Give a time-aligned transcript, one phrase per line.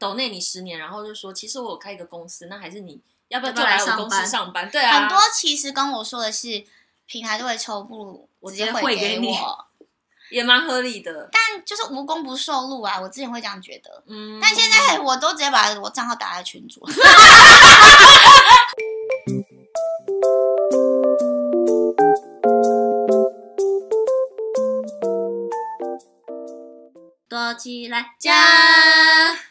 [0.00, 4.68] 抖内你十年，然后就说其实我有开一个公司，那还是你要不要就来我公司上班？
[4.68, 6.64] 对啊，很多其实跟我说的是
[7.06, 9.36] 平台都会抽，不如我直接汇给你。
[10.30, 13.00] 也蛮合理的，但就是无功不受禄啊！
[13.00, 16.80] 我之前会这样觉得，嗯，但现在我都直接把我账号打在群组。
[27.60, 28.34] 起来讲，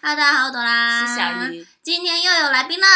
[0.02, 2.88] 好的，好多啦，是小鱼，今天又有来宾了，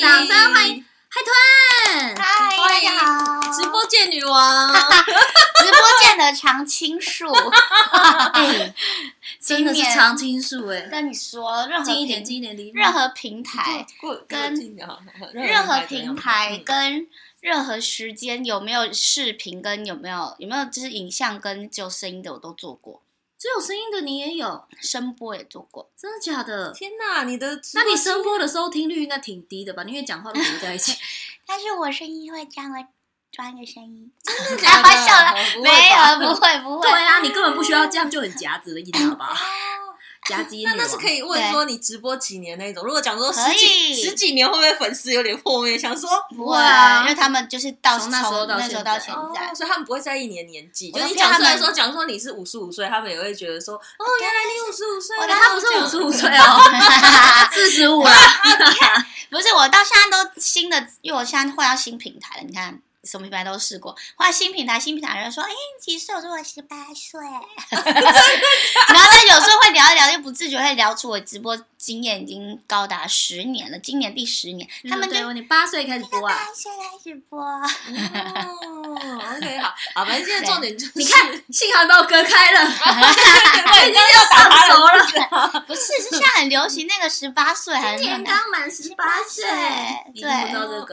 [0.00, 0.84] 掌声欢迎。
[1.10, 3.52] 海豚，嗨，大家好！
[3.52, 7.26] 直播界女王， 直播界的常青树，
[8.32, 8.72] 哎，
[9.44, 10.82] 真的是常青树哎！
[10.82, 13.84] 跟你说，任何近一点，近一点离任何平台
[14.28, 14.54] 跟
[15.32, 17.08] 任何平台跟
[17.40, 23.02] 任何时间有没有视频跟有没有有没有就是影像跟只有声音的我都做过。
[23.38, 26.72] 只有声音的你也有，声波也做过，真的假的？
[26.72, 29.84] 天哪，你的那你声波的收听率应该挺低的吧？
[29.84, 30.96] 因为讲话都不在一起。
[31.46, 32.84] 但是我声音会这样，会
[33.30, 36.82] 装一个声音，真的假 笑了，没有，不会，不会。
[36.82, 39.34] 对啊，你根本不需要这样，就很夹子的音，好不好？
[40.28, 42.84] 夹击，那那是可以问说你直播几年那种？
[42.84, 45.78] 如果讲说十几十几年，会不会粉丝有点破灭？
[45.78, 50.90] 想说不会啊，因为他们就是到从那时候到那时候到现在，所以他们不会在意你的年纪。
[50.90, 56.60] 就你讲出来说，讲说你是五十五岁，他们也会觉得说，哦，原来你五十五岁，他不是五十五岁哦，
[57.52, 58.12] 四十五了。
[59.30, 62.80] 不是，我到现在都新的，因为我现在换到新平台了，你看。
[63.08, 67.20] 什么平台都试过，后来新平台，新平台人说：“哎，你几岁？”我说：“我十八岁。
[67.72, 74.68] ”然后他有时候会聊一聊，就不自觉会聊出我直播经验已经高达十年了，今年第十年。
[74.88, 76.34] 他们就你八岁开始播啊？
[76.34, 77.42] 八岁开始播。
[79.00, 85.64] 哦，OK，好，好，反正现在重点就是，你看，幸好把我隔开了， 我已经要打熟了。
[85.66, 89.44] 不是，是现在很流行那个十八岁，今年刚满十八岁。
[90.14, 90.30] 对，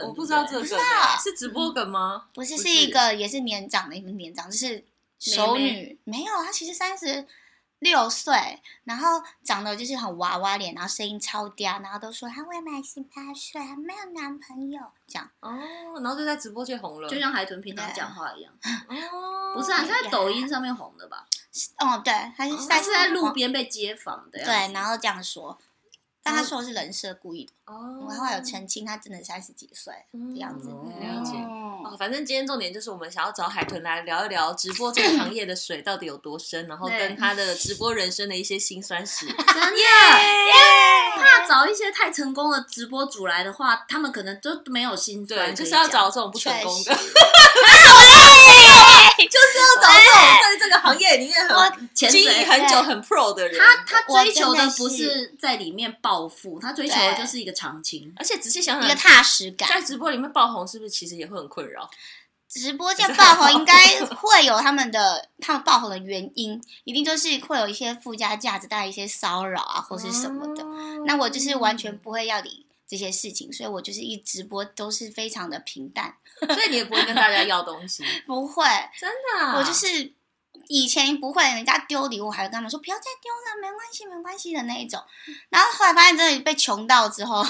[0.04, 0.80] 我不知道这个，不知道
[1.22, 2.24] 是直播梗吗？
[2.34, 4.84] 不是，是一个也是年长的一个年长，就是
[5.18, 7.26] 熟女，没有，她其实三十
[7.78, 15.58] 六岁，然后长得就是很娃娃脸，然后声音超嗲，然后都说她未满十八岁，还没有男朋友，这样哦，
[16.02, 18.52] 然后就在直播间红了，就像海豚平常讲话一样，
[18.88, 21.26] 哦，不是啊，是在抖音上面红的吧？
[21.78, 25.58] 哦，对，他是他是在路边被街访的，对，然后这样说。
[26.26, 30.68] 但他说的是人设故意的哦，我后来有澄清，他真的三十几岁的样子。
[30.68, 39.24] 了解哦，反正今天重点就是我们想要找海豚来聊一聊直播这个行业的水到底有多深，然后跟他的直播人生的一些辛酸史。
[39.30, 39.44] 真的，
[41.16, 46.92] 怕找一些太成功的直播主来的话，他们可能都没有心酸，就是要找这种不成功的。
[49.24, 53.58] 就是要找这种在这个行业里面很经营很久、很 pro 的人。
[53.58, 58.12] 他他追求的不是在里面暴富，他追求的就是一个长青。
[58.16, 59.68] 而且仔细想想，一个踏实感。
[59.68, 61.88] 在直播里面爆红，是不是其实也会很困扰？
[62.48, 70.64] 直播间爆红应该会有他们的他们爆红的原因，一定就是会有一些附加价值，带来一些骚扰啊，或是什么的。
[71.06, 76.16] 那我就是完全不会要理这些事情，所以我就是一直播都是非常的平淡。
[76.48, 78.64] 所以你也不会跟大家要东西， 不会，
[78.98, 79.56] 真的、啊。
[79.56, 80.12] 我就是
[80.68, 85.02] 以前不会，人家丢礼物，还会跟他们说不要再丢了，没关系，没关系的那一种。
[85.48, 87.42] 然后后来发现真的被穷到之后，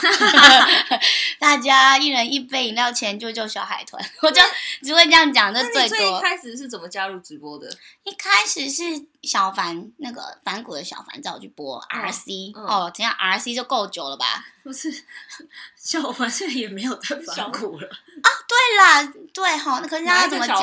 [1.41, 4.41] 大家一人一杯饮料钱就救小海豚，我就
[4.83, 5.53] 只会这样讲。
[5.53, 5.99] 这最多。
[5.99, 7.69] 最一开始是怎么加入直播的？
[8.05, 8.85] 一开始是
[9.27, 14.45] 小凡那个反骨的小凡叫我去播 RC 哦，这样 RC 就够久了吧？
[14.63, 14.91] 不是，
[15.77, 18.29] 小凡现在也没有在反骨了啊！
[18.49, 20.59] 对啦，对哈，那可是要怎么讲？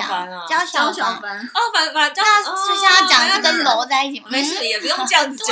[0.47, 0.91] 叫小
[1.21, 5.47] 凡哦，反反叫就像要讲是跟楼在一起，没事也不用这样 讲，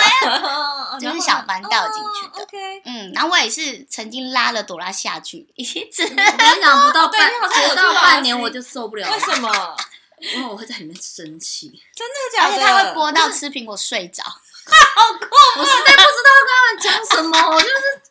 [0.99, 2.43] 就是小凡带我进去的。
[2.43, 7.31] OK，嗯，然后我也是曾经拉了朵拉下去，一直没想不到半
[7.69, 9.77] 不到半年我就受不了，为什么？
[10.21, 12.53] 因为我会在里面生气，真的假的？
[12.53, 15.27] 而且他会播到吃苹果睡着， 好酷！
[15.59, 18.01] 我实在不知道跟他们讲什么，我就是，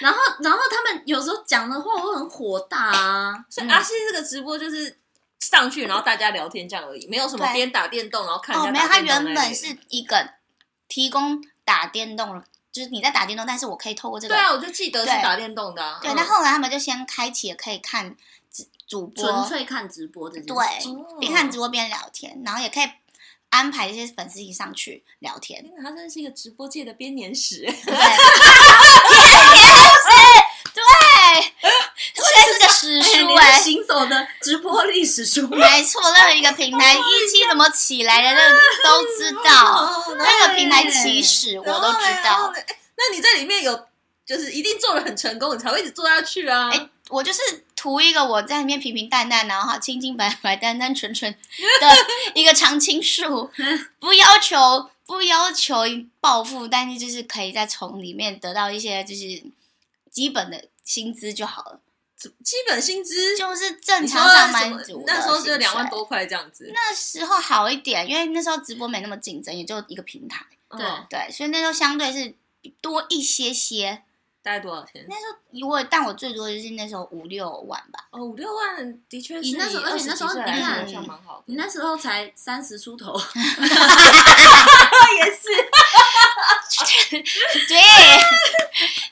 [0.00, 3.44] 然后然后他们有时候讲的话，我会很火大啊。
[3.48, 4.98] 所以阿西这个直播就是
[5.40, 8.56] 上去，然后大家聊天这样而已，没有什么边打电动然后看。
[8.56, 10.28] 哦，没有，他原本是一个
[10.88, 12.42] 提供打电动，
[12.72, 14.34] 就是你在打电动，但是我可以透过这个。
[14.34, 15.98] 对啊，我就记得是打电动的。
[16.02, 18.16] 对，那后来他们就先开启了可以看。
[18.86, 20.56] 主播纯粹看直播的，对，
[21.18, 22.84] 边看直播边聊天，然后也可以
[23.50, 25.64] 安排一些粉丝一起上去聊天。
[25.82, 27.84] 他真的是一个直播界的编年史，对， 编
[29.54, 30.08] 年史，
[30.74, 30.82] 对，
[32.14, 32.22] 这
[32.52, 38.50] 是个史书哎，行走的直播历史书， 没错，任何一个平台一期怎么起来的，那
[38.84, 42.52] 都知道，那个平台起始我都知道。
[42.98, 43.86] 那你在里面有
[44.24, 46.70] 就是一定做的很成功，你才会一直做下去啊。
[46.70, 51.96] 哎，我就是图一个我在里面平平淡淡，然后清清白白、单单纯纯的
[52.34, 53.50] 一个常青树，
[54.00, 55.82] 不要求不要求
[56.18, 59.44] 暴富，但是就是可以在从里面得到一些就是
[60.10, 61.80] 基本的薪资就好了。
[62.42, 66.72] 基本薪资就是正常上班族，那时候就两万多块这样子。
[66.72, 70.44] 那时候好一点，因为那时候直播没那么竞争，也就一个平台。
[70.70, 70.80] 对
[71.10, 72.34] 对，所以那时候相对是
[72.80, 74.02] 多一些些。
[74.46, 75.04] 大概多少钱？
[75.08, 78.06] 那时候我，但我最多就是那时候五六万吧。
[78.12, 79.50] 哦，五六万的确是。
[79.50, 80.86] 你那时候，而且那时候你看，
[81.46, 83.12] 你那时候才三十出头。
[85.18, 85.48] 也是。
[87.66, 87.76] 对。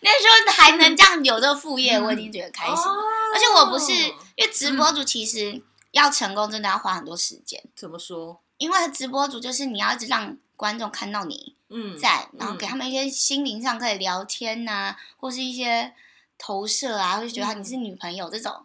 [0.02, 2.76] 那时候还能这样有这个副业，我已经觉得开心。
[2.76, 3.92] 而且我不是，
[4.36, 5.60] 因为直播主其实
[5.90, 7.60] 要成功，真的要花很多时间。
[7.74, 8.40] 怎么说？
[8.58, 11.54] 因为直播主就是你要一直让观众看到你。
[11.68, 15.92] 嗯，在，然后给他们一些心灵上可以聊天呐、或是一些
[16.38, 18.64] 投射啊，会觉得你是女朋友这种，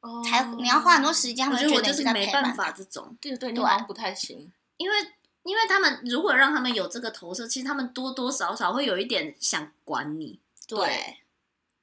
[0.00, 1.44] 哦、才你要花很多时间。
[1.44, 4.50] 他们觉得就是没办法这种，对对对，不太行。
[4.78, 4.96] 因为
[5.44, 10.40] 因为他们如果让他们有这个投射，其实他们多多少少会有一点想管你。
[10.66, 11.16] 对，对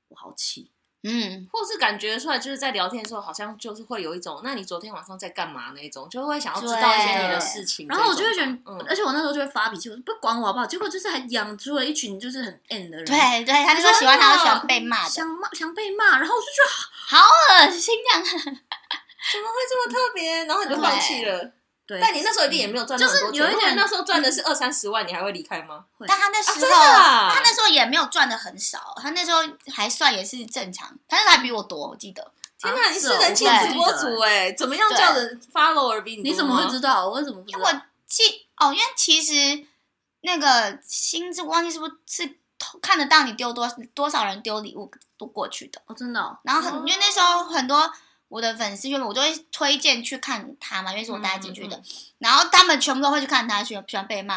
[0.09, 0.69] 我好气。
[1.01, 7.87] 嗯，或是感觉出来，就是在聊天的时候，好像就是会有一种，那你昨天晚上在干嘛那种，就会想要知道一些你的事情。
[7.87, 10.65] 然后我就会觉得，嗯，而且我那时候就会发脾气，我说不管我好不好。
[10.65, 13.05] 结果就是还养出了一群就是很 N 的人。
[13.05, 20.45] 对对，他就说喜欢他，喜欢被骂，想骂想被骂，然后我就觉得好恶心这样，怎么会这么特别？
[20.45, 21.53] 然后你就放弃了。
[21.89, 22.99] 对，但你那时候一定也没有赚。
[22.99, 25.85] 就是有一点，那时候赚的是二三十万，你还会离开吗？
[26.07, 29.39] 但他那时候，他那时候也没有赚的很少，他那时候
[29.73, 32.31] 还算也是正常，但是还比我多，我记得。
[32.59, 36.29] 天哪，你是人气直播主哎，怎么样叫人 follower 比你多？
[36.29, 37.09] 你怎么会知道？
[37.09, 37.63] 我怎么不知道？
[37.63, 39.65] 我记哦，因为其实
[40.21, 42.37] 那个薪资关系是不是是
[42.83, 45.81] 看得到你丢多多少人丢礼物都过去的？
[45.87, 46.37] 哦，真的。
[46.43, 47.91] 然后很，因为那时候很多。
[48.29, 51.75] 我的粉丝，因为我都会推荐去看他嘛，因为是我带进去的。
[51.75, 51.85] 嗯嗯、
[52.19, 54.35] 然后他们全部都会去看他，喜欢喜欢被骂，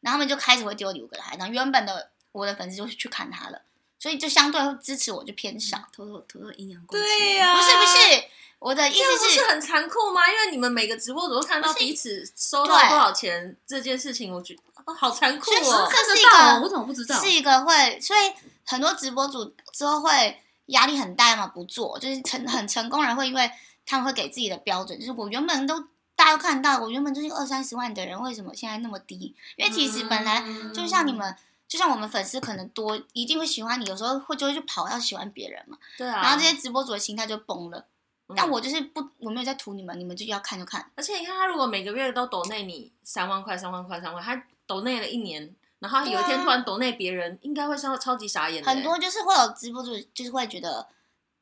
[0.00, 1.36] 然后他们就开始会丢礼物给他。
[1.36, 3.60] 然后原本的我的粉丝就去看他了，
[3.98, 7.04] 所以就相对会支持我就偏少，偷偷偷偷阴阳怪气。
[7.04, 8.24] 对呀、啊，不是不是，
[8.60, 10.22] 我的意思是，是很残酷吗？
[10.26, 15.90] 因为你们每个直播主都看到彼此收到多少钱这件事情，我觉得哦，好残酷哦。
[15.92, 17.20] 这是一个，我怎么不知道？
[17.20, 18.32] 是一个会，所以
[18.64, 20.40] 很多直播主之后会。
[20.66, 23.50] 压力很大嘛，不做就是成很成功人会，因为
[23.84, 25.78] 他们会给自己的标准，就是我原本都
[26.16, 29.34] 大家都看到，我原本就是二三十万的人，为什么现在那么低？
[29.56, 31.36] 因为其实本来就像你们，嗯、
[31.68, 35.76] 就像我们粉丝可能多，一定会喜欢你，有时候会就会去跑要喜欢别人嘛。
[35.98, 36.22] 对啊。
[36.22, 37.86] 然后这些直播主的心态就崩了。
[38.28, 40.90] 嗯、但我就是不，我没有在图你们，你们就要看就看。
[40.94, 45.54] 而且你看他如果每个月都抖内你三万块、三万块、三万，他抖内了一年。
[45.84, 48.64] 然后有一天突然抖内别人，啊、应该会超超级傻眼。
[48.64, 50.88] 很多就是会有直播主，就是会觉得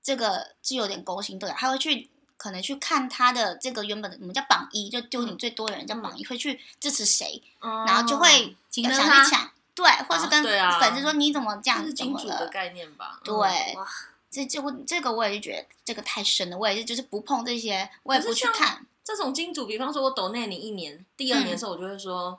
[0.02, 13.20] 这个是有点勾心斗角，他会去可能去看他的这个原本的我们叫榜一，就丢你最多的人叫榜一，嗯、会去支持谁，嗯、然后就会想去抢，对，或是跟粉丝说你怎么这样，这是金主的概念吧？
[13.22, 13.86] 对，哇，
[14.28, 19.66] 这这我这个我也是觉得这个太深了，我也是就是不碰这些，我也不去看这种金主。
[19.66, 22.30] 比方说我抖内你一年，第二年的时候我就会说，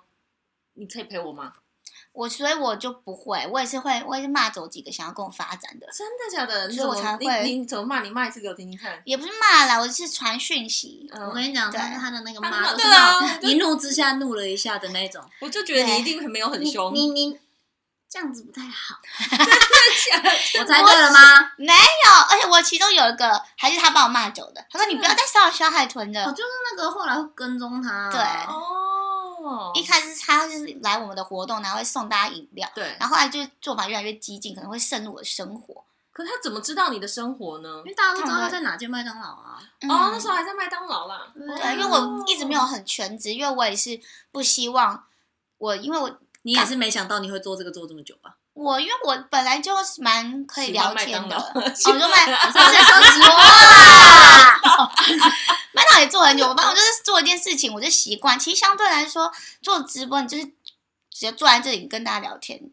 [0.76, 1.54] 嗯、你可以陪我吗？
[2.14, 5.88] 我所以我就不会，我也是会，我也是骂走几个想要跟我发展的。
[5.92, 6.72] 真的假的？
[6.72, 7.44] 所以我才会。
[7.44, 8.02] 你怎么骂？
[8.02, 9.02] 你骂一次给我听听看。
[9.04, 11.10] 也不是骂啦，我是传讯息。
[11.12, 12.86] 我跟你讲，他他的那个骂都是
[13.48, 15.24] 一怒之下怒了一下的那种。
[15.40, 16.94] 我就觉得你一定没有很凶。
[16.94, 17.40] 你你
[18.08, 19.00] 这样子不太好。
[20.60, 21.52] 我猜对了吗？
[21.58, 24.64] 没有，而且我其中有一个还是他把我骂走的。
[24.70, 28.12] 他说：“你不要再骚扰小海豚了。”就是那个后来会跟踪他。
[28.12, 28.22] 对。
[29.74, 32.70] 一开始他就是来我们的活动，然后会送大家饮料。
[32.74, 35.84] 对，然后后来就做法越来越激进，可能会渗入我的生活。
[36.12, 37.82] 可是他怎么知道你的生活呢？
[37.84, 39.60] 因为大家都知道他在哪间麦当劳啊。
[39.90, 41.34] 哦，那时候还在麦当劳啦。
[41.34, 44.00] 对，因为我一直没有很全职，因为我也是
[44.32, 45.06] 不希望
[45.58, 48.36] 我，因为我你也是没想到你会做这个做这么久吧？
[48.54, 54.92] 我因为我本来就蛮可以聊天的， 我就麦，我是说实话。
[55.74, 58.40] 麦当劳也做很久，我反正我就是做一件事情，我就习惯。
[58.40, 59.32] 其实相对来说，
[59.62, 60.52] 做直播你就是直
[61.12, 62.70] 接坐在这里跟大家聊天。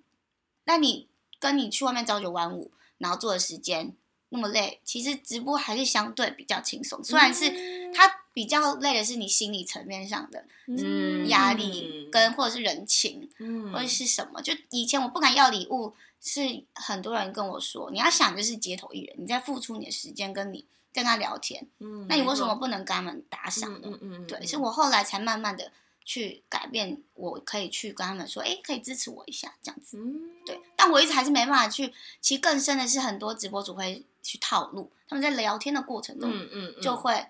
[0.65, 1.09] 那你
[1.39, 3.97] 跟你去外面朝九晚五，然后做的时间
[4.29, 7.03] 那么累，其实直播还是相对比较轻松。
[7.03, 14.41] 虽然是它比较累的是你心理层面上的嗯压力，跟或者是人情，嗯，或者是什么。
[14.41, 20.65] 就以前我不敢要礼物，是很多人跟我说，你要想就是街头艺人，你在付出你的时间跟你。
[20.93, 23.79] 跟他聊天，嗯，那你为什么不能跟他们打赏呢？
[23.85, 25.71] 嗯嗯，嗯，嗯，对，是我后来才慢慢的
[26.05, 29.97] 去改变，我可以去跟他们说，哎，可以支持我一下这样子。
[29.99, 31.95] 嗯，对，但我一直还是没办法去。
[32.21, 37.25] 其实更深的是，很多直播主会去套路，他们在聊天的过程中，嗯嗯，嗯就会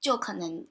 [0.00, 0.66] 就可能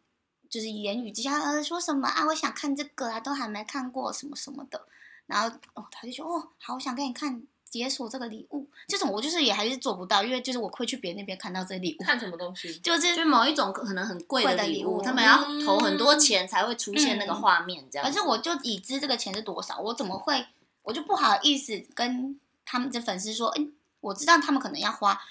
[0.50, 4.88] 就是言语之下呃说什么啊，我想看这个啊，都还没看过什么什么的，
[5.26, 7.44] 然后哦他就说哦好，我想给你看。
[7.70, 18.08] 解锁这个礼物，这种我就是也还是做不到，因为就是我会去别人那边看到这礼物，看什么东西，就是就某一种可能很贵的礼物，礼物他们要投很多钱才会出现那个画面，这样。
[18.08, 20.48] 可是我就已知这个钱是多少，我怎么会，
[20.82, 23.68] 我就不好意思跟他们的粉丝说，哎，
[24.00, 25.22] 我知道他们可能要花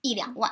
[0.00, 0.50] 一两万，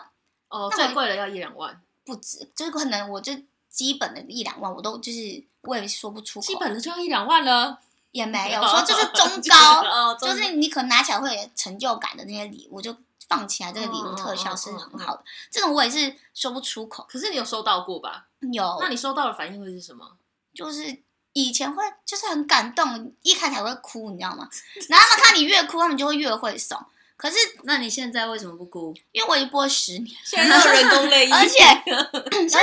[0.50, 1.80] 哦，最贵的要一两万，
[2.10, 3.32] 不止，就是可能我就
[3.68, 7.78] 基本的一两万，我都就是我也说不出口，基本的就要一两万了。
[8.12, 12.96] 也没 有说就是中高，哦、就是你可能拿起来会有成就感的那些礼物，就
[13.28, 15.22] 放起来这个礼物特效是很好的。
[15.48, 17.06] 这种我也是说不出口。
[17.08, 18.26] 可是你有收到过吧？
[18.52, 18.78] 有。
[18.80, 20.16] 那你收到的反应会是什么？
[20.52, 20.98] 就是
[21.34, 24.48] 以前会就是很感动，一开始会哭，你知道吗？
[24.88, 26.76] 然后他们看你越哭，他们就会越会送。
[27.20, 28.94] 可是那你现在为什么不哭？
[29.12, 32.56] 因为我已经播十年，现在有人工泪 液，而且而且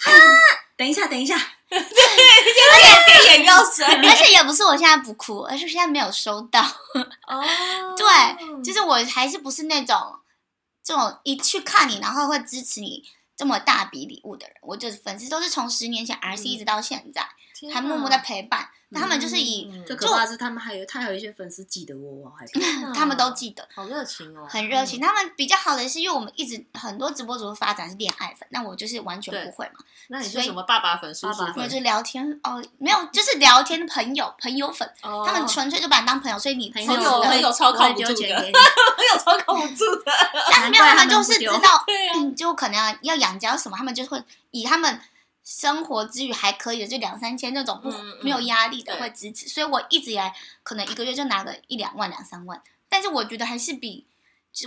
[0.00, 0.12] 哈，
[0.78, 1.36] 等一下，等一下。
[1.68, 6.62] 对，有点眼药水，而且也不是我现在不哭，而是现在没有收到。
[6.62, 7.44] 哦，
[7.94, 8.06] 对，
[8.64, 10.16] 就是我还是不是那种
[10.82, 13.04] 这种一去看你，然后会支持你
[13.36, 14.56] 这么大笔礼物的人。
[14.62, 17.28] 我就是粉丝都是从十年前 RC 一直到现在，嗯、
[17.72, 18.68] 还默默在陪伴。
[18.90, 22.46] 他们就是以最可怕是，他们还有他还有一些粉丝记得我，我还
[22.96, 24.98] 他们都记得，好热情哦，很热情。
[24.98, 29.72] 他们比较好的是，因为我们一直很多直播主的发展是恋爱粉，那我就是完全不会嘛。
[30.06, 31.68] 那你是什么爸爸粉、叔叔粉？
[31.68, 40.04] 就是聊天哦，没有，就是聊天的朋友、朋友粉，他们纯粹就把你当朋友，所以你朋友朋友超靠不住的，朋友超靠不住的。
[40.50, 41.84] 但没有，他们就是知道，
[42.16, 44.22] 嗯，就可能要要养家什么，他们就会
[44.52, 44.98] 以他们。
[45.50, 54.04] 生活之余还可以的，就两三千那种不、嗯、没有压力的会支持，对所以我一直以来可能一个月就拿个一两万两三万，但是我觉得还是比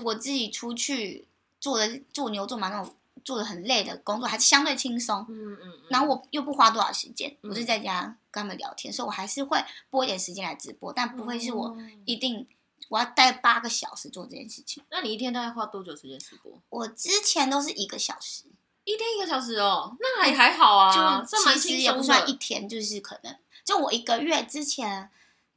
[0.04, 1.28] 我自己出去
[1.60, 5.24] 做的做牛做马那种做的很累的工作还是相对轻松。
[5.30, 12.48] 嗯嗯，嗯然后我又不花多少时间，嗯、我就在家跟他们聊天，所以我还是会拨一点时间来直播，但不会是我一定
[12.90, 14.84] 我要待八个小时做这件事情。
[14.90, 16.60] 那你一天大概花多久时间直播？
[16.70, 18.46] 我之前都是一个小时。
[18.84, 25.10] 一天一个小时哦，那还还好啊，就其实也不算一天，就是可能就我一个月之前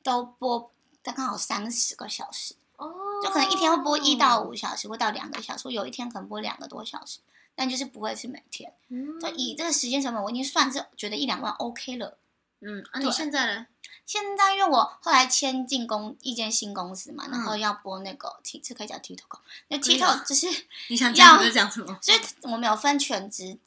[0.02, 0.70] 都播
[1.02, 7.20] 刚刚好三十个小时哦，就可能一天会播一到五小时，或到两个小时，有一天可能播两个多小时，
[7.54, 8.72] 但就是不会是每天。
[8.88, 12.18] 嗯，就以这个时间成本，我已经算是觉得一两万 OK 了。
[12.64, 13.66] 嗯，啊，你现在呢？
[14.06, 20.46] 现在因为我后来签进公一间新公司嘛，然后要播那个 T，这可以讲 TikTok，那 TikTok 就是
[20.88, 23.58] 你想讲就讲什么， 所以我们有分全职，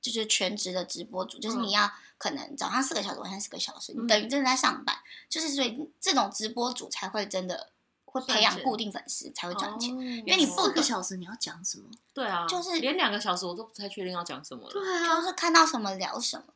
[0.00, 4.96] 就是全职的直播主，就是你要可能早上四个小时，晚上四个小时，你等于真的在上班，
[5.28, 7.70] 就是所以这种直播主才会真的
[8.04, 11.88] 会培养固定粉丝，才会赚钱，因为你四个小时你要讲什么？
[12.12, 16.46] 对啊，就是连两个小时我都不太确定要讲什么了，对啊，就是看到什么聊什么。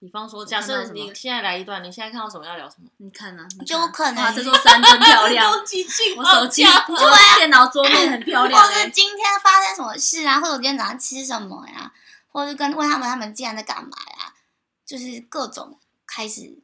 [0.00, 2.88] 比方说，假设你现在来一段，你现在看到什么要聊什么？
[2.96, 3.46] 你看呢？
[3.66, 8.62] 就可能这座山真 漂亮，我手机对电脑桌面很漂亮。
[8.62, 10.40] 或者今天发生什么事啊？
[10.40, 11.92] 或者我今天早上吃什么呀？
[12.32, 14.32] 或者跟问他们他们今天在干嘛呀？
[14.86, 16.58] 就是各种开始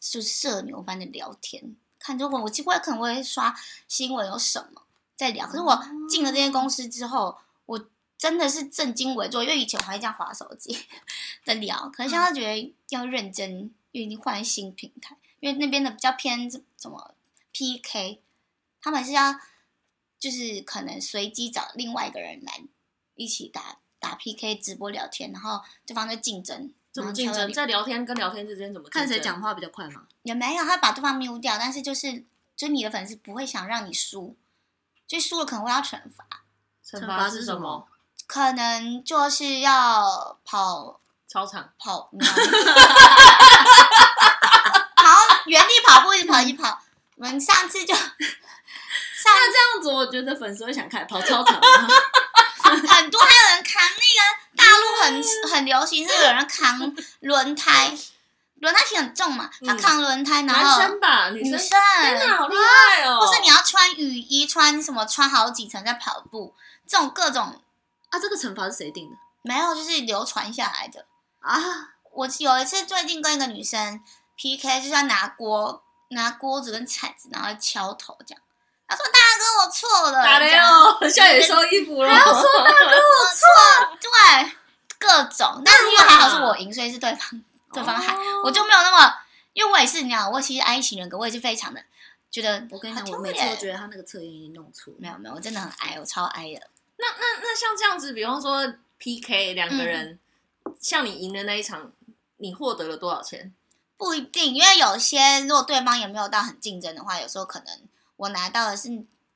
[0.00, 1.76] 就是社牛般的聊天。
[2.00, 3.54] 看就我我几乎可能会刷
[3.86, 4.82] 新闻有什么
[5.16, 5.46] 在聊。
[5.46, 7.38] 可是我进了这间公司之后，我。
[8.16, 10.78] 真的是正襟危坐，因为以前我还这样划手机
[11.44, 13.50] 的聊，可能现在觉得要认真，
[13.92, 17.14] 因为已经换新平台，因为那边的比较偏什么
[17.52, 18.22] PK，
[18.80, 19.38] 他们是要
[20.18, 22.62] 就是可能随机找另外一个人来
[23.14, 27.52] 一起打打 PK 直播聊天，然后对方在竞争，怎么竞争？
[27.52, 30.06] 在聊天跟聊天之间怎么看谁讲话比较快吗？
[30.22, 32.24] 也没有，他把对方 mute 掉，但是就是
[32.56, 34.36] 就你的粉丝不会想让你输，
[35.06, 36.26] 就输了可能会要惩罚，
[36.84, 37.88] 惩罚是什么？
[38.26, 42.10] 可能就是要跑操场跑，
[44.96, 45.04] 跑
[45.46, 46.80] 原地跑步，一直跑一直跑。
[47.16, 51.60] 我们上次就，那这样子，我觉得粉丝会想看跑操场。
[52.64, 54.20] 很多还有人扛那个
[54.56, 57.96] 大陆很很流行，是有人扛轮胎，
[58.56, 61.58] 轮胎其实很重嘛，他扛轮胎，然后男生吧，女生，
[62.00, 63.20] 天哪，好厉害哦！
[63.20, 66.54] 或是你要穿雨衣，穿什么，穿好几层在跑步，
[66.88, 67.60] 这种各种。
[68.14, 69.16] 啊，这个惩罚是谁定的？
[69.42, 71.04] 没有，就是流传下来的
[71.40, 71.60] 啊。
[72.12, 74.00] 我有一次最近跟一个女生
[74.36, 78.40] PK，就是要拿锅、拿锅子跟铲子，然后敲头这样。
[78.86, 82.08] 她说：“大哥，我错了。”打雷哦，下雨收衣服了。
[82.08, 84.52] 还要说大哥我错，对，
[84.96, 85.60] 各种。
[85.64, 87.42] 但是因为还好是我赢，所以是对方
[87.72, 89.12] 对方喊，哦我就没有那么，
[89.54, 91.82] 因为我也是你知道，我其实 I 型人格，我也是非常的
[92.30, 94.98] 觉得，我跟你讲，我每次都觉得他那个测验已经弄错了。
[95.00, 96.60] 没有没有，我真的很 I，我超 I 的。
[96.96, 100.18] 那那那像这样子，比方说 PK 两个人，嗯。
[100.80, 101.92] 像你赢的那一场，
[102.38, 103.54] 你获得了多少钱？
[103.96, 107.80] 不一定，因为有些如果对方也没有到很竞争的话，有时候可能
[108.16, 108.88] 我拿到的是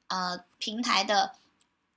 [0.08, 1.32] 呃平台的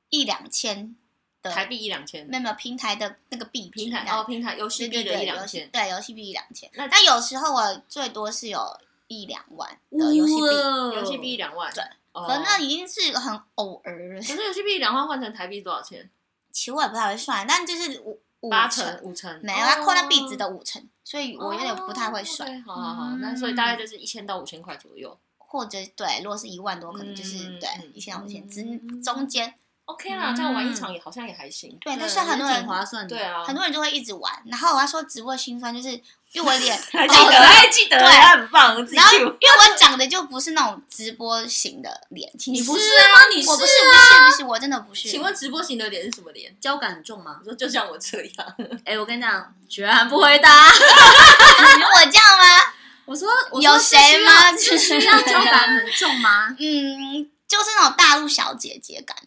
[0.09, 0.95] 一两千
[1.41, 4.19] 的台币一两千，没有没有平台的那个币平台这样。
[4.19, 6.69] 哦，平台游戏币的一两千，对游戏币一两千。
[6.73, 6.87] 那。
[6.87, 10.41] 但有时候我最多是有一两万的游戏币，
[10.95, 14.19] 游戏币一两万，对哦，可能那已经是很偶尔了。
[14.19, 16.09] 可是游戏币两万换成台币多少钱？
[16.51, 22.49] 其实我也不太会算，但就是五五八成成五成，没有，它扣到币值的五成，所以我有点不太会算。
[22.49, 25.17] 哦 OK，好好好，嗯那所以大概就是一千到五千块左右。
[25.37, 29.53] 或者对，如果是一万多，可能就是、嗯对嗯一千到五千之嗯中间。
[29.91, 31.77] OK 啦，这样玩一场也好像也还行。
[31.81, 33.09] 对，但是很多人挺划算的。
[33.15, 34.31] 对啊，很多人就会一直玩。
[34.45, 35.89] 然后我要说直播心酸，就是
[36.31, 43.21] 因为我脸 还记得，还记得，对很棒，自己然后因为我长得就不是那种直播型的脸，你不是啊吗？
[43.35, 45.09] 你我不是是不是不是，我真的不是。
[45.09, 46.55] 请问直播型的脸是什么脸？
[46.59, 47.45] 交感很重吗我？
[47.45, 48.55] 说就像我这样，
[48.85, 50.49] 哎，我跟你讲，居然不回答。
[50.67, 52.45] 我这样吗？
[53.05, 53.27] 我说
[53.59, 55.17] 有谁吗是需感
[55.75, 56.55] 很重吗？
[56.57, 59.17] 嗯，就是那种大陆小姐姐感，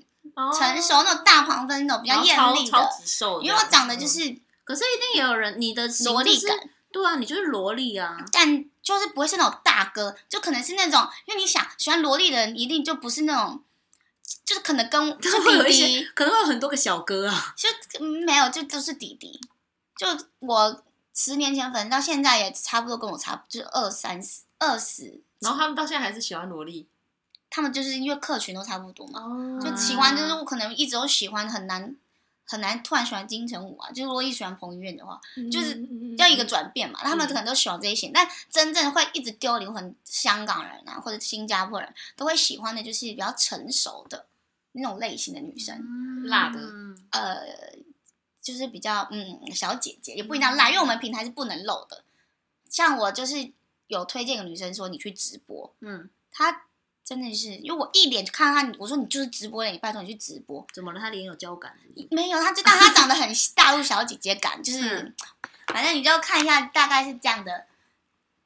[0.57, 4.21] 成熟那种大黄蜂那种比较艳丽的，超超级瘦的，因为我长得就是
[4.65, 6.57] 可是一定也有人，你的萝莉感。
[6.91, 8.17] 对啊，你就是萝莉啊。
[8.31, 13.61] 但就是不会是那种大哥，就可能是那种，因为你想喜欢萝莉的人，一定就不是那种，
[14.45, 17.55] 就是可能跟 就是弟弟，，可能会有很多个小哥啊。
[17.57, 19.41] 就嗯没有，就都是弟弟。
[19.97, 20.07] 就
[20.39, 26.89] 我十年前粉到现在也差不多跟我差不多，就是二三十、二十，然后他们到现在还是喜欢萝莉，
[27.55, 29.61] 他们就是因为客群都差不多嘛，哦。
[29.63, 31.95] 就喜欢就是我可能一直都喜欢，很难
[32.45, 33.89] 很难突然喜欢金城武啊。
[33.91, 35.21] 就是如果一喜欢彭于晏的话，
[35.53, 44.27] 就是嗯要一个转变嘛，他们可能都喜欢这一些，但真正会一直丢灵魂，香港人啊或者新加坡人都会喜欢的，就是比较成熟的
[44.73, 45.81] 那种类型的女生，
[46.25, 46.59] 辣的。
[46.61, 47.37] 嗯呃，
[48.43, 52.03] 就是比较嗯小姐姐，也不一定要辣，因为我们平台是不能露的。
[52.69, 53.53] 像我就是
[53.87, 56.65] 有推荐个女生说你去直播，嗯，她
[57.05, 60.99] 真的是，因为我一脸就看到他，我说你就是直播的，你拜托你去直播，怎么了？
[60.99, 61.77] 他脸有胶感
[62.11, 65.15] 没有，他知道他长得很大陆小姐姐感，就是、嗯
[65.69, 67.67] 反正你就看一下，大概是这样的，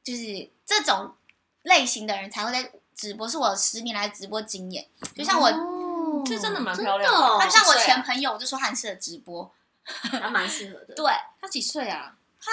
[0.02, 1.14] 就是这种
[1.62, 4.88] 类型的人才会在直播，是我十年来的直播经验。
[5.14, 9.54] 就像我，哦这真的蛮漂亮的他像我前朋友，我就说他很适合直播。
[9.84, 10.94] 还蛮适合的。
[10.94, 12.16] 对，他几岁啊？
[12.40, 12.50] 他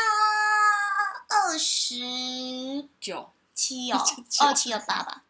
[1.27, 3.97] 二十九，七哦
[4.29, 5.23] 29，二七二八吧。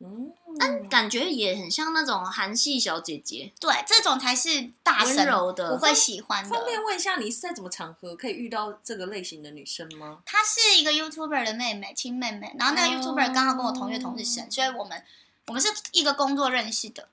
[0.00, 6.50] 嗯，感觉也很像那种韩系小姐姐，对，这种才是大神温柔的我会喜欢的。
[6.50, 10.18] 方便问一下，你是在什么场合可以遇到这个类型的女生吗？
[10.26, 12.54] 她是一个 YouTuber 的妹妹，亲妹妹。
[12.58, 15.02] 然后那个哦 YouTuber 刚好跟我同月同日生，所以我们
[15.46, 17.08] 我们是一个工作认识的。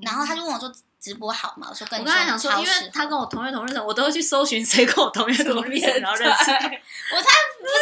[0.00, 7.28] 然后他就问我说：“直播好吗？”我说：“跟我你刚才想说，因为他跟我同月同日生，我都会去搜寻谁跟我同月同日生，然后认识我才
[7.60, 7.72] 不是。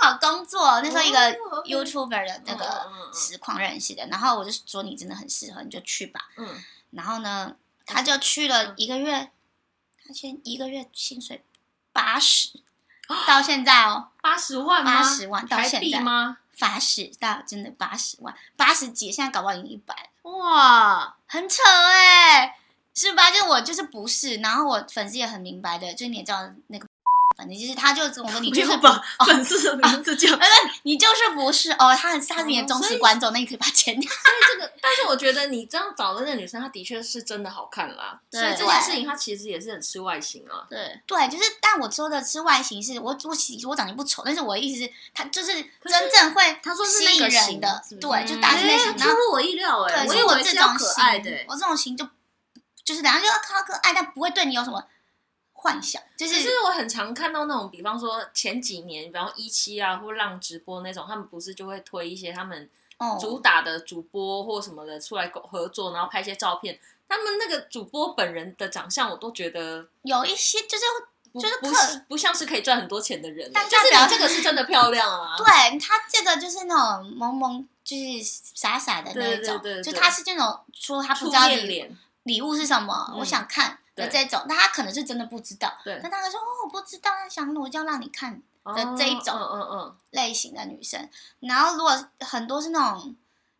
[0.00, 1.18] 刚好工作，那时候一个
[1.70, 6.28] YouTuber 的那个实况认识的，然后我就说你真的很适合，你就去吧。
[6.36, 7.56] 嗯，然后呢，
[7.86, 9.30] 他就去了一个月，
[10.06, 11.44] 他先一个月薪水
[11.92, 12.60] 八十，
[13.26, 16.38] 到现在哦，八十万吗？80万到台现在币吗？
[16.58, 22.58] 八十到真的八十万，八十几，现在搞不好已经一百，哇，很扯哎、
[22.94, 23.30] 是吧？
[23.30, 26.86] 就我就是不是，然后我粉丝也很明白的，就你也知道那个，
[27.40, 30.30] 反正就是他就跟我说你 就是把 粉丝的名字叫。
[30.36, 30.46] 呃，
[30.82, 34.10] 你就是不是哦，他他是你的忠实观众，那你可以把它剪掉。
[34.10, 38.20] 所以这个，但是我觉得你这样找的那个女生，她的确是真的好看啦。
[38.30, 40.66] 对所以这件事情，她其实也是很吃外形啊。
[40.68, 45.52] 对，对，就是，但我说的吃外形是，我我喜我长得不丑，但是我的意思是，她就是
[45.84, 48.96] 真正会他说是吸引那个型人的，是是对，就大致类型。
[48.98, 52.06] 出乎我意料哎，对，我所以我这种型可爱的，欸我这种型就
[52.84, 54.84] 就是等下就要看到可爱，但不会对你有什么
[55.62, 62.68] 幻想，就是可是我很常看到那种，比方说前几年，比方一期啊或浪直播那种，他们不是就会推一些他们
[62.98, 66.78] 哦，主打的主播或什么的出来合作，然后拍一些照片。
[67.08, 70.84] 他们那个主播本人的长相，我都觉得有一些就是
[71.34, 75.36] 就是不是不像是可以赚很多钱的人，但就是你这个是真的漂亮啊。
[75.36, 78.22] 对他这个就是那种萌萌，就是
[78.54, 81.90] 傻傻的那一种，对对对对就他是这种说他不知道礼
[82.22, 91.08] 礼物是什么，嗯我想看的这种，但他可能是真的不知道，对但他会说哦我不知道，他想我就要让你看的这一种嗯嗯嗯，类型的女生，
[91.40, 93.14] 然后如果很多是那种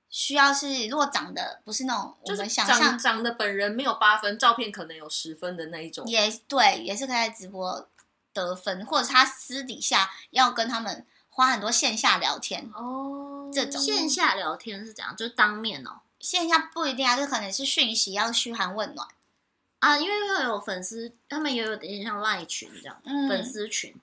[0.09, 6.05] 需要是如果长得不是那种我就是们想长象，长得本人没有八分，照片可能有十分的那一种。
[6.07, 7.89] 也对，也是可以在直播
[8.33, 15.15] 得分，或者他私底下要跟他们花很多线下聊天哦，这种线下聊天是怎样？
[15.15, 16.01] 就是当面哦。
[16.19, 19.09] 线下不一定啊，就可能是讯息要嘘寒问暖
[19.81, 23.95] 啊，因为会有粉丝，他们也有点像赖群这样，嗯粉丝群。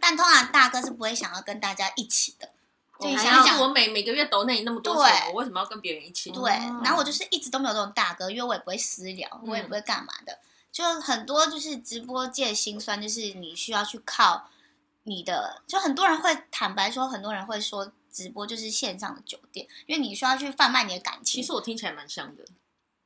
[0.00, 2.50] 但通常大哥是不会想要跟大家一起的，
[3.00, 6.30] 就你还想想，要我每每个月抖那你那么多钱，对我为什么要跟别人一起？
[6.30, 10.38] 对，哦然后我就是一直都没有这种大哥，因为我也不会私聊，嗯我也不会干嘛的，
[10.70, 14.50] 就很多就是直播界心酸，就是你需要去靠
[15.04, 21.40] 你的，就很多人会坦白说，很多人会说直播就是线上的酒店，因为你需要去贩卖你的感情。
[21.40, 22.44] 其实我听起来蛮像的。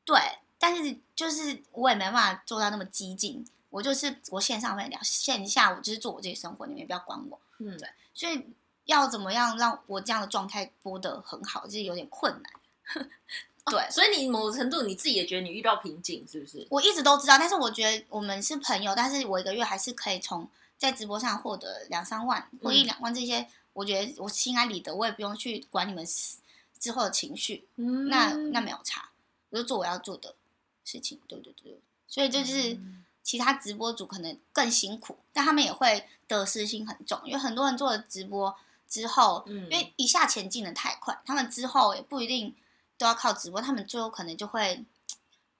[0.04, 0.18] 对，
[0.60, 7.40] 但是就是我也没办法做到那么激进，我就是我线上会聊，线下我就是做我自己生活，你们也不要管我。
[7.58, 8.46] 嗯，对所以
[8.84, 13.08] 要怎么样让我这样的状态播得很好，就是有点困难。
[13.66, 16.66] 对，所以你某程度你自己也觉得你遇到瓶颈，是不是？
[16.70, 26.04] 我一直都知道，但是我觉得我们是朋友，但是我一个月还是可以从在直播上获得两三万或一两万这些，我觉得我心安理得，我也不用去管你们
[26.80, 29.10] 之后的情绪，嗯那那没有差，
[29.50, 30.34] 我就做我要做的
[30.90, 31.20] 事情。
[31.28, 32.78] 对对对，所以就是
[33.22, 38.56] 其他直播主可能更辛苦，但他们也会得失心很重，因为很多人做了直播
[38.88, 42.56] 之后，嗯因为一下前进的太快，他们之后也不一定
[42.98, 44.84] 都要靠直播，他们最后可能就会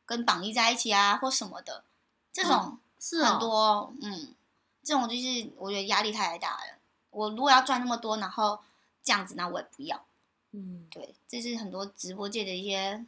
[0.05, 1.85] 跟榜一在一起啊，或什么的，
[2.33, 4.35] 这种是很多，嗯，
[4.83, 6.79] 这种就是我觉得压力太大了。
[7.11, 8.59] 我如果要赚那么多，然后
[9.03, 10.05] 这样子，那我也不要。
[10.53, 13.05] 嗯，对，这是很多直播界的一些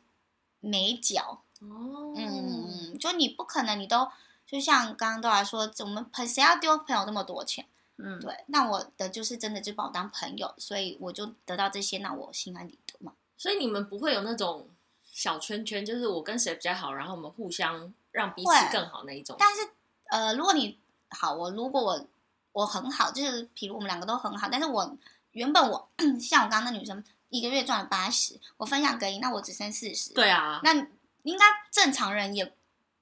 [0.60, 1.42] 美角。
[1.62, 4.08] 哦，嗯嗯，就你不可能，你都
[4.46, 7.66] 就像刚刚都来说，我们朋谁要丢朋友那么多钱？
[7.98, 13.12] 嗯，对，那我的就是真的就把我当朋友，所以我就得到这些，那我心安理得嘛。
[13.36, 14.68] 所以你们不会有那种
[15.04, 19.36] 小圈圈，就是我跟谁比较好，然后我们互相让彼此更好那一种。
[19.38, 19.68] 但是
[20.10, 20.78] 呃，如果你
[21.10, 22.06] 好，我如果我
[22.52, 24.96] 我很好，就是比如我们两个都很好，但是我
[25.32, 25.88] 原本我
[26.20, 30.86] 像我刚刚那女生一个月赚了八十，我分享给你，那我只剩四十，对啊，那
[31.22, 32.52] 应该正常人也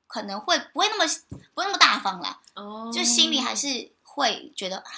[0.06, 1.04] 可能会不会那么
[1.54, 4.90] 不会那么大方啦，哦，就心里还是会觉得啊，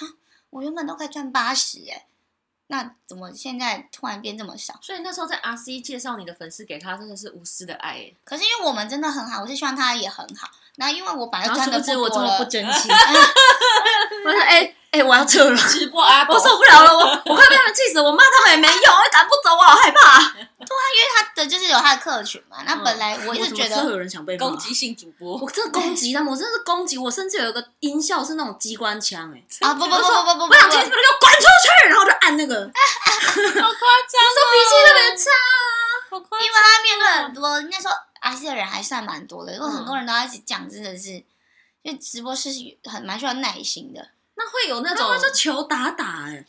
[0.49, 2.05] 我原本都可以赚八十哎，
[2.67, 4.79] 那怎么现在突然变这么少？
[4.81, 8.15] 所以那时候在 RC 介绍你的粉丝给他，真的是无私的爱耶。
[8.23, 10.49] 可是因为我们真的很好，我是希望他也很好。
[10.75, 12.89] 然后因为我本来就赚的不知我这多了么不，争气
[14.25, 20.19] 我说哎哎，我要撤了，直播啊我受不了了，我我快被他们气死，我骂他们也没用，我赶不走，我好害怕。
[20.21, 22.57] 对啊，因为他的就是有他的客群嘛。
[22.63, 32.71] 那本来我一直觉得，有人想被攻击性主播，我真的攻击他们，我真的是攻击，我甚至有一个音效是那种机关枪，哎，啊不不不不不不不我想听，你们给我滚出去，然后就按那个，好
[33.33, 35.31] 夸张哦，脾气特别差。
[36.11, 41.09] 好夸张，因为他面对很多，应该说 I C 的人还算蛮多的，因为很多人都要一起讲，真的是，
[41.81, 42.49] 因为直播是
[42.85, 46.45] 很蛮需要耐心的，那会有那那种种就求打打，哎，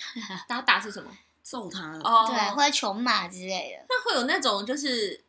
[0.48, 1.10] 打打是什么？
[1.42, 2.00] 揍他了。
[2.00, 3.86] 哦对，或者求骂之类的。
[3.88, 5.22] 那会有那种就是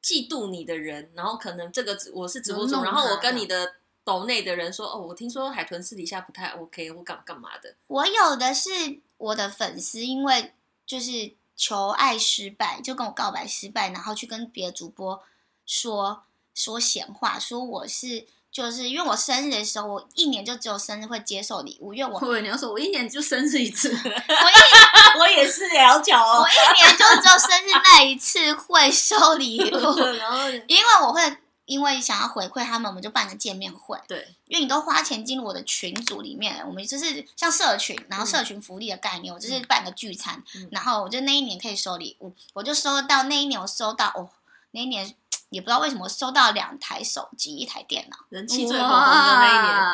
[0.00, 7.74] 嫉妒你的人，然后可能这个我是直播主，然后我跟你的抖内的人说，哦，我听说海豚私底下不太 OK，我干干嘛的？
[7.88, 8.70] 我有的是
[9.16, 10.54] 我的粉丝，因为
[10.86, 15.22] 就是求爱失败，就跟我告白失败，然后去跟别的主播
[15.66, 33.98] 说说闲话，说我是就是因为我生日的时候，我一年就只有生日会接受礼物，因为我会不会你要说我一年就生日一次，我一 我也是了解哦我一年就只有生日那一次会收礼物， 然后因为我会因为想要回馈他们，我们就办个见面会。
[34.06, 40.68] 对，因为你都花钱进入我的群组里面，我们就是像社群，然后社群福利的概念，我就是办个聚餐，嗯。
[40.72, 44.28] 然后我就那一年可以收礼物，我就收到那一年我收到哦，
[44.72, 45.14] 那一年
[45.50, 49.52] 也不知道为什么收到两台手机，一台电脑，人气最火红的那一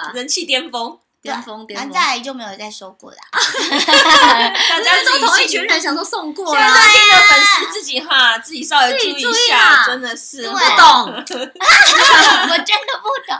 [0.08, 1.86] 年，人气巅峰，巅峰巅峰。
[1.86, 3.18] 然后再来就没有再收过啦。
[3.32, 11.12] 大家都同一群人，想说送过现在啦，在听的粉丝自己哈，自己稍微注意一下，啊真的是对不懂。
[11.12, 13.36] 我真的不懂，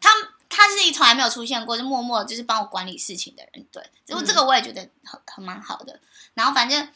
[0.00, 0.10] 他
[0.50, 3.66] 他是从来没有出现过，就默默就是帮我管理事情的人。
[3.72, 5.98] 对，结果这个我也觉得很很蛮好的。
[6.34, 6.86] 然后反正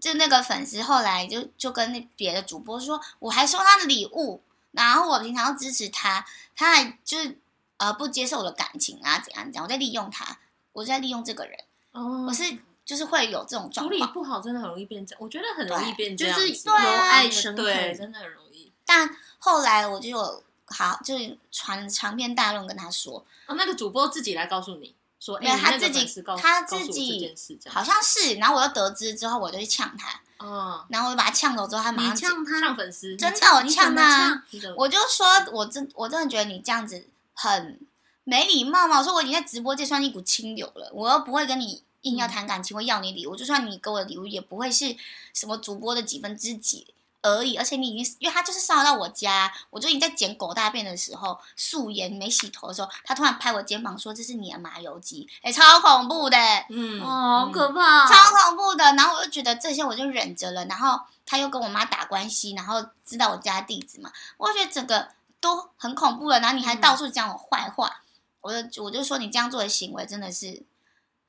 [0.00, 6.26] 就那个粉丝后来就就跟那别的主播说，我还收他的礼物，然后我平常要支持他，
[6.56, 7.38] 他还就是
[7.76, 10.38] 呃不接受我的感情啊，怎样怎样，我在利用他，
[10.72, 11.58] 我在利用这个人，
[11.92, 13.88] 哦我是就是会有这种状况。
[13.88, 15.22] 处理不好，真的很容易变这样。
[15.22, 17.96] 我觉得很容易变这样子，就是对啊由爱生对，恨。
[17.96, 18.72] 真的很容易。
[18.84, 23.24] 但后来我就有好就是传长篇大论跟他说。
[23.46, 27.34] 哦，那个主播自己来告诉你说，没有他自己他自己
[27.70, 34.44] 好像是，然后我又得知之后，我就去呛他，哦，然后我就把他呛走之后，他马你上呛他，呛粉丝真的我你呛他
[34.76, 37.80] 我就说我真我真的觉得你这样子很
[38.24, 38.98] 没礼貌嘛。
[38.98, 43.34] 我说我已经在直播间算一股清流了，我又不会跟你硬要谈感情，或要你礼物。
[43.34, 44.94] 就算你给我的礼物，也不会是
[45.32, 46.88] 什么主播的几分之几。
[47.24, 56.36] 而已，而且你已经，因为他就是骚扰到我家，我就已经在捡狗大便的时候，素颜没洗头的时候，他突然拍我肩膀说：“这是你的麻油鸡。”哎，超恐怖的，
[56.68, 58.84] 嗯，哦，好可怕，超恐怖的。
[58.92, 60.66] 然后我就觉得这些我就忍着了。
[60.66, 65.08] 然后他又跟我妈打关系，然后知道我家地址嘛，我觉得整个
[65.40, 66.40] 都很恐怖了。
[66.40, 68.10] 然后你还到处讲我坏话，嗯、
[68.42, 70.62] 我就我就说你这样做的行为真的是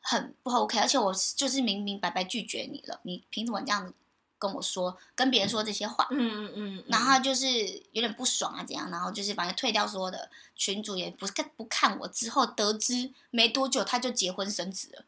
[0.01, 3.93] 很不 OK，而且我就是明明白白拒绝你了，你凭什么这样子？
[4.37, 7.47] 跟我说，跟别人说这些话，嗯嗯嗯，然后就是
[7.91, 8.89] 有点不爽啊，怎样？
[8.91, 12.07] 然后就是反正退掉所有的群主，也不看不看我。
[12.07, 15.05] 之后得知没多久他就结婚生子了。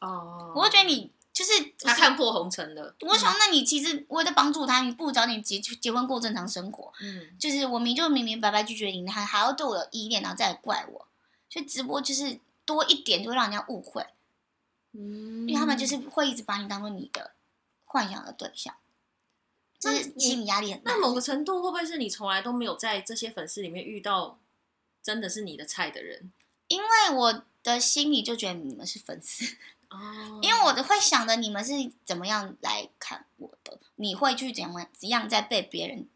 [0.00, 2.94] 哦，我会觉得你就是他看破红尘了。
[3.00, 6.92] 我想，那你其实我在帮助他，你不如早点结结婚过正常生活。
[7.00, 11.06] 嗯，就是我明就明明白白拒绝你，还还要对我有依恋，然后再来怪我。
[11.48, 14.06] 所以直播就是多一点就会让人家误会，
[14.92, 17.32] 嗯，因为他们就是会一直把你当做你的。
[17.92, 18.76] 幻想的对象，
[19.82, 20.92] 那心理压力很大。
[20.92, 24.38] 那某个程度会不会是你从来都没有在这些粉丝里面遇到
[25.02, 26.32] 真的是你的菜的人？
[26.68, 29.56] 因为我的心里就觉得你们是粉丝
[29.90, 31.72] 哦，因为我的会想的你们是
[32.04, 36.08] 怎么样来看我的，你会去怎样怎样在被别人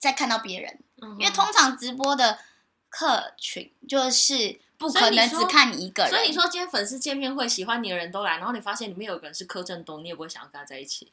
[0.00, 2.40] 在看到别人，嗯、因为通常直播的
[2.88, 4.63] 客群就是。
[4.76, 11.12] 不可能只看你一个人，所以你说今天粉丝见面会喜欢你的人都来，然后你发现里面有个人是柯震东，你也不会想要跟他在一起。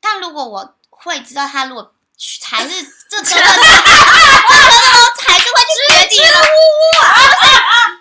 [0.00, 1.94] 但如果我会知道他如果
[2.42, 6.34] 还是这柯震东， 这柯震东还是会去别的地方，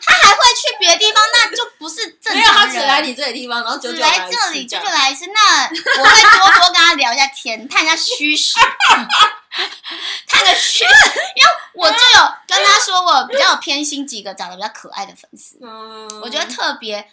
[0.01, 2.41] 他还会去别的地方，那就不是正常人。
[2.41, 8.53] 没有，他只来你这个地方，然后只来这里就就来一次，那我会多多跟他聊一下天， 探一下虚实。
[10.27, 17.07] 探个虚，因为我就有跟他说，我比较有偏心几个长得比较可爱的粉丝，嗯，我觉得特别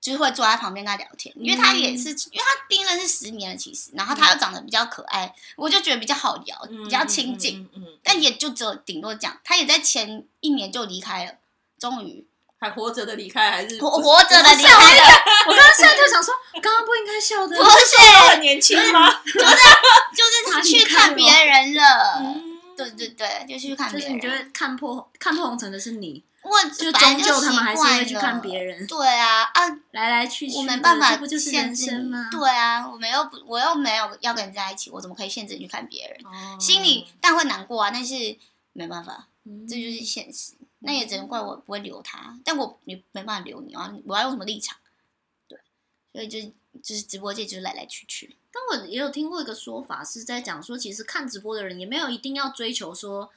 [0.00, 11.32] 就是会坐在旁边跟他聊天，因为他也是，因为他盯了是十年了，其实，然后他又长得比较可爱，我就觉得比较好聊，比较亲近，嗯，但也就只有顶多讲，他也在前一年就离开了，
[11.80, 12.24] 终于。
[12.58, 15.02] 还活着的离开还是活活着的离开的？
[15.46, 17.96] 我刚刚现在就想说，刚刚不应该笑的，不是
[18.30, 19.10] 很年轻吗？
[19.24, 19.46] 就是
[20.16, 22.34] 就是他去看别人了，
[22.76, 24.02] 对对对，就去看别人。
[24.02, 28.86] 就是你觉得看破看破红尘的是你，我就终究他们还是会去看别人。
[28.86, 32.28] 对啊啊，来来去去，我没办法，这不就是人生吗？
[32.32, 36.60] 对啊，我没有我又没有要跟人在一起，我怎么可以限制你去看别人？
[36.60, 38.14] 心里但会难过啊，但是
[38.72, 39.26] 没办法，
[39.68, 40.54] 这就是现实。
[40.80, 43.96] 那也只能怪我不会留他，但我也没办法留你啊！
[44.04, 44.78] 我要用什么立场？
[45.48, 45.58] 对，
[46.12, 46.40] 所以就
[46.82, 48.36] 就是直播界就是来来去去。
[48.52, 53.30] 但我也有听过一个说法，是在讲说，其实看直播的人也没有一定要追求说，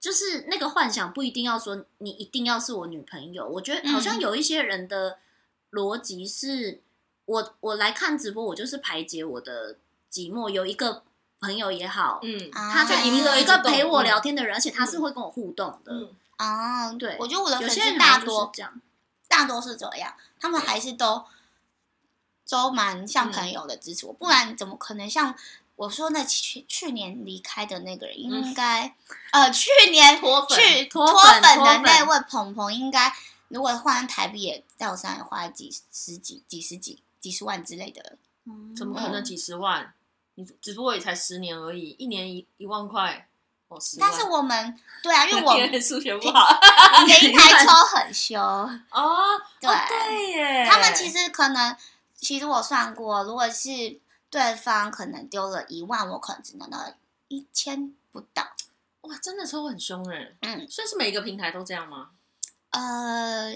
[0.00, 3.46] 就是那个幻想不一定要说你一定要是我女朋友。
[3.46, 5.18] 我觉得好像有一些人的
[5.72, 6.80] 逻辑是，
[7.24, 9.76] 我我来看直播，我就是排解我的
[10.10, 11.02] 寂寞，有一个
[11.40, 15.92] 朋友也好，嗯，他在里面有一个陪我聊天的人，而且他是会跟我互动的。
[15.92, 18.80] 嗯啊，对，我觉得我的粉丝大多这样，
[19.28, 21.24] 大多是这样，他们还是都
[22.48, 25.34] 都蛮像朋友的支持我，不然怎么可能像
[25.76, 28.94] 我说那去去年离开的那个人，应该
[29.32, 30.16] 呃去年
[30.48, 33.12] 去脱粉的那位鹏鹏，应该
[33.48, 38.16] 如果换台币也在我身上也花了几十几几十几几十万之类的，
[38.76, 39.92] 怎么可能几十万？
[40.36, 43.27] 你只不过也才十年而已，一年一一万块。
[44.00, 46.58] 但是我们对啊，因为我们数学不好，
[47.06, 49.40] 平 台抽很凶哦。
[49.60, 51.76] 对对耶，他们其实可能，
[52.16, 54.00] 其实我算过，如果是
[54.30, 56.94] 对方可能丢了一万，我可能只能拿到
[57.28, 58.42] 一千不到。
[59.02, 60.32] 哇，真的抽很凶哎。
[60.40, 62.10] 嗯，所以是每个平台都这样吗？
[62.70, 63.52] 呃，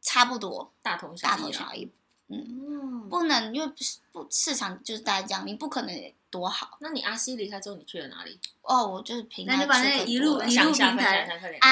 [0.00, 1.92] 差不多，大同大同小异。
[2.28, 3.72] 嗯，不能，因为
[4.12, 6.12] 不市场就是大家这样，你不可能。
[6.30, 6.76] 多好！
[6.80, 8.38] 那你阿 C 离开之后，你去了哪里？
[8.60, 11.26] 哦，我就是平台，那就把那一路一路平台，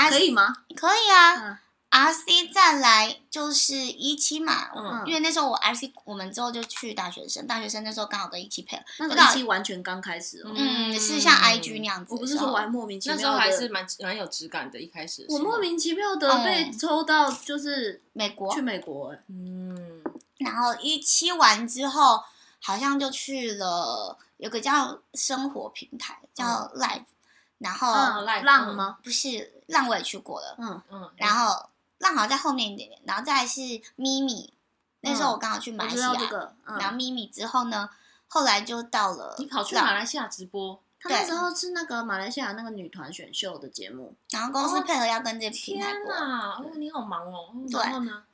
[0.09, 0.57] 可以吗？
[0.75, 1.61] 可以啊。
[1.89, 12.13] R C 再来就是一期嘛，嗯，因为那时候我 R C 我们之后就去大学生，大学生那时候刚好跟一期配了，那个一期完全刚开始，嗯，是像 I G 那样子。
[12.13, 19.86] 我不是说我还莫名其妙，那时候还是蛮蛮有质感的，一开始我莫名其妙的被抽到就是美国去美国，嗯，
[20.39, 22.23] 然后一期完之后
[22.61, 24.19] 好像就去了。
[24.39, 26.45] 有个叫生活平台叫
[26.75, 27.07] Live，
[27.57, 28.99] 然后浪吗？
[29.03, 30.55] 不是浪，我也去过了。
[30.59, 33.63] 嗯嗯，然后浪好像在后面一点点，然后再来是
[33.97, 34.53] 咪咪。
[35.01, 36.13] 那时候我刚好去马来西亚，
[36.79, 37.89] 然后咪咪之后呢，
[38.29, 39.35] 后来就到了。
[39.39, 40.83] 你跑去马来西亚直播？
[41.07, 46.05] 他那时候是那个马来西亚那个女团选秀的节目，然后公司配合要跟这平台播。
[46.05, 47.55] 天哪，哦，你好忙哦。
[47.71, 47.81] 对，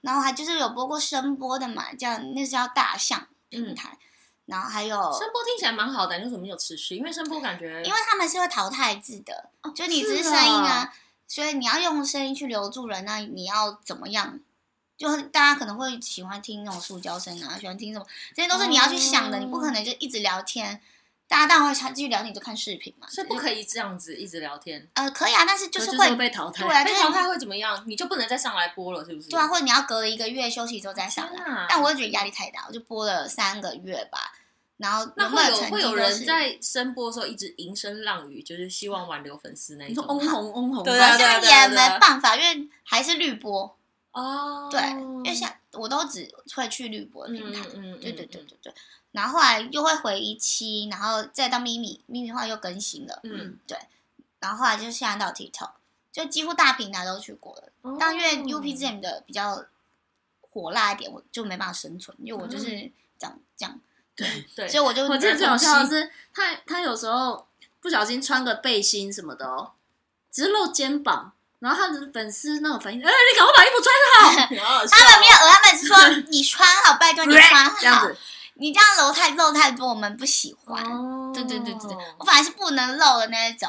[0.01, 3.99] 然后还就是有播过声波的嘛，叫那是叫大象平台。
[4.47, 6.97] 然后还有声波听起来蛮好的，为什么没有持续？
[6.97, 10.93] 因为声波感觉，因为他们是会淘汰制的，就你只是声音啊，
[11.29, 14.41] 所以你要用声音去留住人，那你要怎么样？
[14.99, 20.81] 就大家可能会喜欢听那种塑胶声啊，喜欢听什么，这些都是你要去想的，你不可能就一直聊天。
[21.33, 24.87] 大家当然会继续聊天，你就看视频嘛，所以不可以这样子一直聊天。
[24.93, 26.67] 呃，可以啊，但是就是会被淘汰。
[26.67, 27.83] 对啊，被淘汰会怎么样？
[27.87, 29.31] 你就不能再上来播了，是不是？
[29.31, 31.67] 对啊，或者你要隔了一个月休息之后再上来。
[31.71, 34.31] 但我就觉得压力太大，我就播了三个月吧。
[34.77, 40.05] 然后那会有会有人在声播的时候一直吟声浪语，就是希望挽留粉丝那种。
[40.07, 43.75] 嗡红嗡红，对啊，这也没办法，因为还是绿播
[44.13, 44.69] 哦。
[44.71, 47.61] 对，因为像我都只会去绿播的平台。
[47.75, 48.75] 嗯嗯，对对对对对。
[49.13, 53.21] 然后后来又会回一期，然后再到咪咪，咪咪后来又更新了。
[53.23, 53.79] 嗯，对。
[54.41, 55.71] 然后后来就现在到 TikTok，
[56.11, 57.69] 就几乎大平台都去过了。
[57.83, 59.65] 哦、但因为 UPGM 的比较
[60.41, 62.71] 火辣一点，我就没办法生存，因为我就是
[63.19, 63.81] 这样这样。
[64.17, 64.69] 对对。
[64.69, 67.47] 所以我就我记得最好笑的是，他他有时候
[67.81, 69.73] 不小心穿个背心什么的哦，
[70.31, 74.31] 只是露肩膀，然后他的粉丝那种反应，哎，你赶快把衣服穿好。
[74.81, 77.77] 好他们没有，他们是说你穿好，拜托你穿好。
[77.79, 78.17] 这样子。
[78.55, 80.85] 你这样露太露太多，我们不喜欢。
[80.85, 81.35] Oh.
[81.35, 83.69] 对对对对对，我反而是不能露的那一种。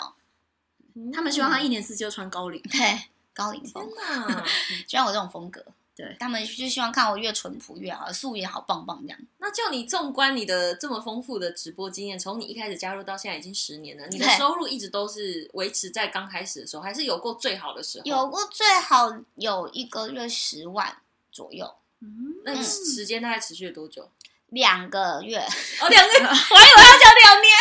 [1.13, 3.89] 他们希望他一年四季都穿高领，对，高领风。
[3.97, 4.43] 哪
[4.87, 5.63] 喜欢我这种风格。
[5.95, 9.19] 对，他们就希望看我越淳朴越好，素颜好棒棒这样。
[9.37, 18.05] 那就你纵观你的这么丰富的直播经验，从你一开始加入到现在已经十年了，你的收入一直都是维持在刚开始的时候，还是有过最好的时候？
[18.05, 20.97] 有过最好有一个月十万
[21.31, 21.71] 左右。
[21.99, 24.09] 嗯，那时间大概持续了多久？
[24.53, 25.37] 两个月
[25.81, 27.51] 哦，两个月， 我还以为要讲两年。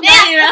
[0.00, 0.44] 没有，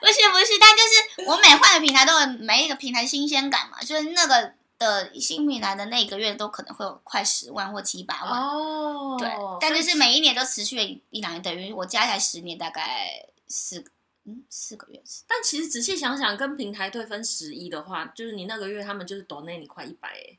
[0.00, 9.16] 不是不是不是，但就是我每换个平台都有每一个平台新鲜感嘛，就是那个的新平台的那个月都可能会有快十万或七八万哦。
[9.18, 13.90] 对，但就是每一年都持续了一两年，等于我加起来十年大概四个
[14.26, 15.02] 嗯四个月。
[15.26, 20.38] 但其实仔细想想，跟平台对分十一的话，就是你那个月他们就是抖内你快一百哎。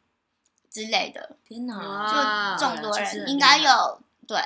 [0.75, 2.57] 之类的，天哪！
[2.59, 4.37] 就众多人应该有对，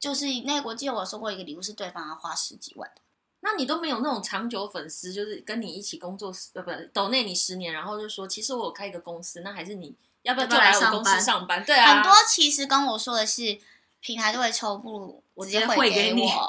[0.00, 3.02] 就是那个我记得我收过一个礼物，是对方要花十几万的。
[3.40, 11.62] 那你都没有那种长久粉丝，就是跟你一起工作呃不抖内你十年，然后就说其实我有开一个公司，那还是你要不要就来我公司上班？
[11.62, 13.58] 对啊，很多其实跟我说的是
[14.00, 16.26] 平台都会抽，不如我直接汇给你。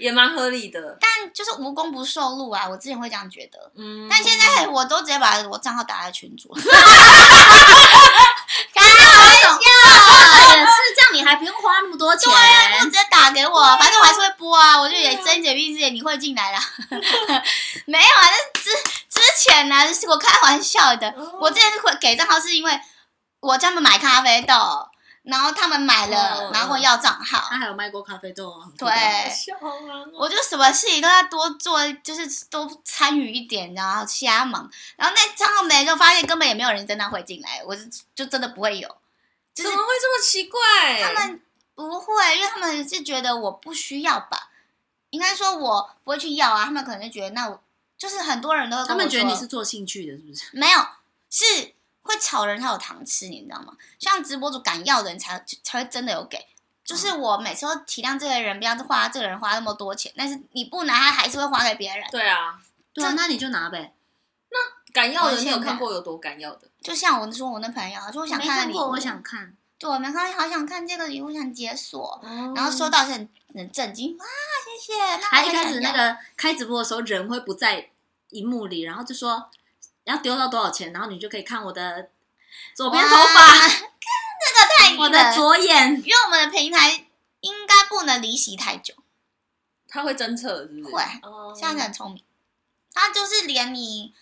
[0.00, 2.66] 也蛮合理的，但就是无功不受禄啊！
[2.66, 6.72] 我之前会这样觉得，嗯，但现在我都直接把我账号打在群组， 开玩
[9.36, 9.58] 笑，
[10.56, 16.58] 也是这样，你还不用花那么多钱，对呀，就直接打给我，反正我还是会播啊，我就也睁一只闭一只眼，你会进来啦。
[17.84, 18.70] 没有啊，那之
[19.06, 22.80] 之前呢，是我开玩笑的，我之前会给账号是因为
[23.40, 24.54] 我专门买咖啡豆。
[25.22, 27.46] 然后他们买了，然后要账号。
[27.50, 28.66] 他还有卖过咖啡豆啊。
[28.78, 28.88] 对，
[30.18, 34.68] 我就什么事情都要多做，就是多参与一点，然后瞎忙。
[34.96, 37.82] 然后那账号没就发现根本也没有人真的会进来，我就
[38.14, 38.88] 就真的不会有。
[39.54, 41.02] 怎么会这么奇怪？
[41.02, 41.42] 他们
[41.74, 44.48] 不会，因为他们是觉得我不需要吧？
[45.10, 46.64] 应该说我不会去要啊。
[46.64, 47.62] 他们可能就觉得那我
[48.00, 50.58] 就是很多人都他们觉得你是做兴趣的，是不是？
[50.58, 50.80] 没有，
[51.30, 51.74] 是。
[52.02, 53.74] 会吵人，才有糖吃，你知道吗？
[53.98, 56.46] 像直播主敢要的人才才会真的有给。
[56.82, 62.04] 就是我每次都体谅这个人，不要花这个人花那么多钱，但是你不拿，他还是会花给别人。
[62.10, 62.58] 对啊，
[62.94, 63.92] 对啊，那你就拿呗。
[64.48, 64.58] 那
[64.92, 66.68] 敢要的，你有看过有多敢要的？
[66.82, 69.54] 就像我说，我那朋友，说我想看礼物，我想看。
[69.78, 72.18] 对，我没看，好想看这个礼物，想解锁。
[72.56, 74.24] 然后收到是很很震惊，哇，
[74.64, 75.18] 谢谢。
[75.22, 77.89] 他一开始那个开直播的时候，人会不在
[78.30, 79.50] 荧幕里，然后就说。
[80.04, 82.10] 要丢到多少钱，然后你就可以看我的
[82.74, 83.70] 左边头发，看
[84.40, 87.06] 这个太我的左眼，因为我们的平台
[87.40, 88.94] 应该不能离席太久，
[89.86, 90.94] 他会侦测，是不是？
[90.94, 91.02] 会，
[91.54, 92.24] 现在很聪明，
[92.92, 94.12] 他就是连你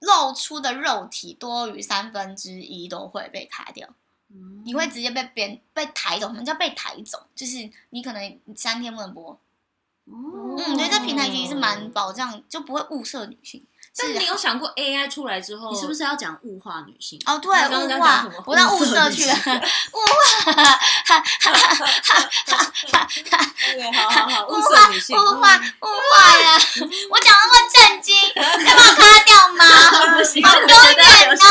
[0.00, 3.88] 露出的肉体多于三分之一都会被卡掉，
[4.30, 7.26] 嗯、你会直接被别被抬走，什么叫被抬走？
[7.36, 9.38] 就是你可能三天不能播，
[10.06, 13.64] 哦、嗯，所以这平台其实是蛮保障，就不会物色女性。
[13.98, 17.18] 但是你有想过 AI 出来之后，你是不是要讲物化女性？
[17.24, 19.98] 哦，对， 物化，我到物色去了，物
[20.44, 21.50] 化，哈哈哈哈
[22.04, 22.28] 哈
[22.92, 23.00] 哈！
[23.94, 26.58] 好好好，物化女性，物化，物化呀！
[27.10, 28.42] 我讲那么震惊，要
[28.76, 29.64] 把我卡掉吗？
[29.64, 31.00] 好丢脸
[31.34, 31.42] 呢！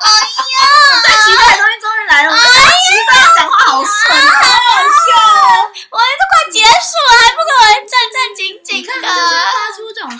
[0.00, 0.06] 哎
[0.52, 0.60] 呀，
[1.02, 2.28] 最奇怪的东西终于来了！
[2.30, 3.88] 哎呀，奇怪，讲话好顺，
[4.20, 5.10] 好好笑！
[5.90, 6.68] 我都快结束
[7.08, 8.68] 了，还不给我战战兢兢。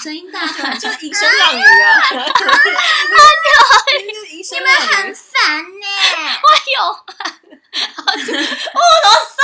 [0.01, 2.19] 声音大就很像银声浪语啊，很
[4.39, 5.87] 你们很烦呢，
[6.43, 6.81] 我有，
[7.97, 9.37] 好久，哦，都色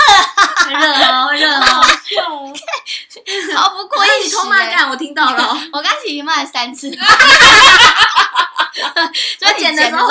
[0.72, 0.74] 了，热
[1.12, 1.60] 哦热哦，
[3.56, 4.24] 好不过意思。
[4.24, 6.90] 你偷骂干，我听到了，我刚才已经骂了三次。
[9.38, 10.08] 所以剪的时候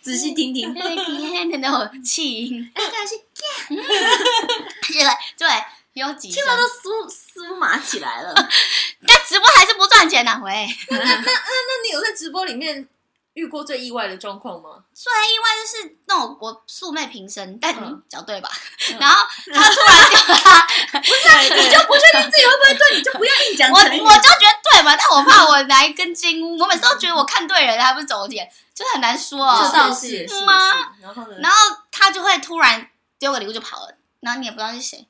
[0.00, 3.20] 仔细听听，对对那种气音，哎，开心，
[3.68, 5.04] 对
[5.36, 5.48] 对，
[6.30, 8.34] 听了都酥酥麻起来了。
[9.06, 10.68] 但直播还是不赚钱呐，喂。
[10.90, 12.88] 那那那那你有在直播里面
[13.34, 14.84] 遇过最意外的状况吗？
[14.94, 17.72] 虽然意外就是那种我素昧平生，但
[18.08, 18.50] 讲对吧？
[18.98, 23.70] 然后他突然就他不是，你就不确定自己会不会对，你就不要硬讲。
[23.70, 26.58] 我我就觉得对嘛，但我怕我来根筋。
[26.58, 29.38] 我每次都觉得我看对人，还不是走点，就很难说。
[29.62, 30.58] 这倒是吗？
[31.00, 31.36] 然后呢？
[31.40, 31.56] 然后
[31.92, 35.06] 他就会突然丢个礼物就跑了，然后你也不知道是谁，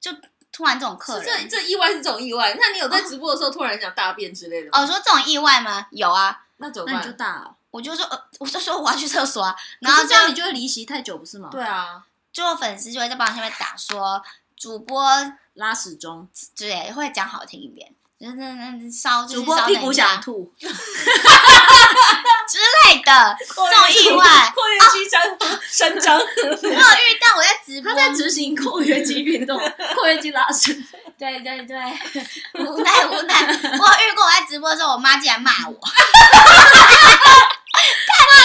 [0.00, 0.10] 就
[0.50, 2.56] 突然这种客人，这这意外是这种意外。
[2.58, 4.70] 那你有在直播的时候突然想大便之类的？
[4.72, 5.86] 哦，说这种意外吗？
[5.90, 6.44] 有啊。
[6.62, 7.02] 那怎么办？
[7.02, 9.56] 就大，我就说，呃，我就说我要去厕所啊。
[9.80, 11.48] 然后这样你就会离席太久，不是吗？
[11.50, 14.22] 对啊，就有粉丝就会在榜下面打说
[14.56, 15.02] 主播
[15.54, 20.52] 拉屎中，对，会讲好听一点，就是那那烧主播屁股想吐。
[22.50, 25.22] 之类的这种意外，括约肌张
[25.70, 26.18] 伸张。
[26.18, 29.56] 我有遇到我在直播，他在执行扩约肌运动，
[29.94, 30.84] 扩约肌拉伸。
[31.16, 31.76] 对对对，
[32.64, 35.72] 无奈无奈，我有遇过我在直播的时候，我妈竟然骂我。
[35.72, 35.92] 骂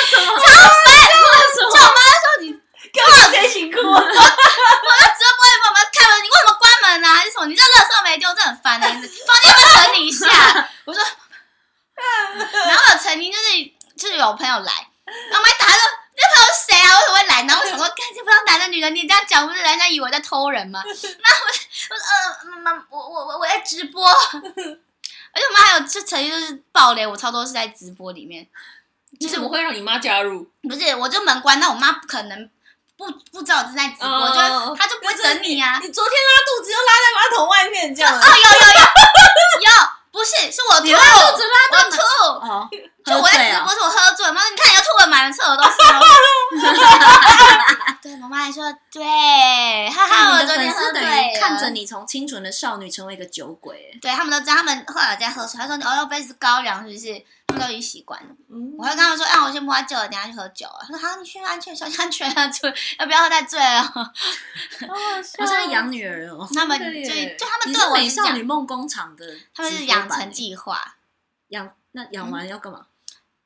[0.09, 0.38] 什么？
[0.38, 0.43] 超
[0.86, 0.88] 烦！
[1.55, 2.43] 就我妈说你
[2.93, 3.80] 干嘛在辛苦？
[3.80, 7.15] 我我在直播里帮我们开门，你为什么关门啊？
[7.15, 7.45] 还是什么？
[7.47, 8.86] 你这垃圾没丢，这很烦的。
[8.88, 10.28] 房间要整理一下。
[10.86, 11.01] 我说，
[12.67, 13.43] 然后曾经就是
[13.97, 14.88] 就是有朋友来，
[15.32, 15.80] 然后我妈打说。
[16.17, 16.95] 那朋友是谁啊？
[16.97, 17.43] 为什么会来？
[17.43, 20.82] 然后我想说，看，不知道男的女的，你这样讲不是人家以为我在偷人吗？
[20.86, 20.95] 那我
[21.45, 22.07] 我说
[22.53, 24.13] 呃，妈，我我我我在直播，而
[25.36, 28.47] 且我妈还有就曾经就是爆雷，我超多是在直播里面，
[29.20, 32.49] 就是我会让你妈加入，不是，我就门关，那我妈不可能
[32.95, 35.88] 不不知道我是在直播，哦、就她就不会等你啊你。
[35.88, 38.26] 你昨天拉肚子又拉在马桶外面，这样啊？
[38.26, 39.72] 有有有有，
[40.11, 41.97] 不是，是我吐，拉肚子拉到我吐。
[42.49, 42.70] 哦
[43.05, 45.69] 就我在直播时我喝醉了，妈说你看你要吐了，满厕所都是。
[48.01, 49.03] 对，我妈还说对，
[49.89, 51.39] 哈哈，我昨天喝醉了。
[51.39, 57.23] 看着你从清纯的少女成为一个酒鬼，对他们都知道，他们后来在喝水，他说你哦，杯子高粱是不是？
[57.47, 58.29] 他们都已经习惯了。
[58.51, 60.79] 嗯，我会跟他们说，啊，我先摸他酒了，等下去喝酒了。
[60.81, 63.93] 他说好，你去安全，小心安全啊，就要不要喝太醉了。
[65.37, 70.95] 我像养女儿哦，他们就就他们对我美少女梦工厂的，他们是养成计划，
[71.49, 72.81] 养那养完要干嘛？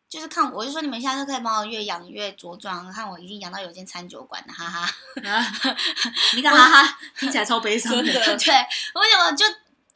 [0.10, 4.95] 就是看，我就说你们下次可以帮我越养越茁壮，看我已经养到有间餐酒馆了，哈哈。
[6.36, 8.03] 你看，哈哈， 听起来超悲伤的。
[8.12, 8.55] 对，
[8.95, 9.45] 为什么就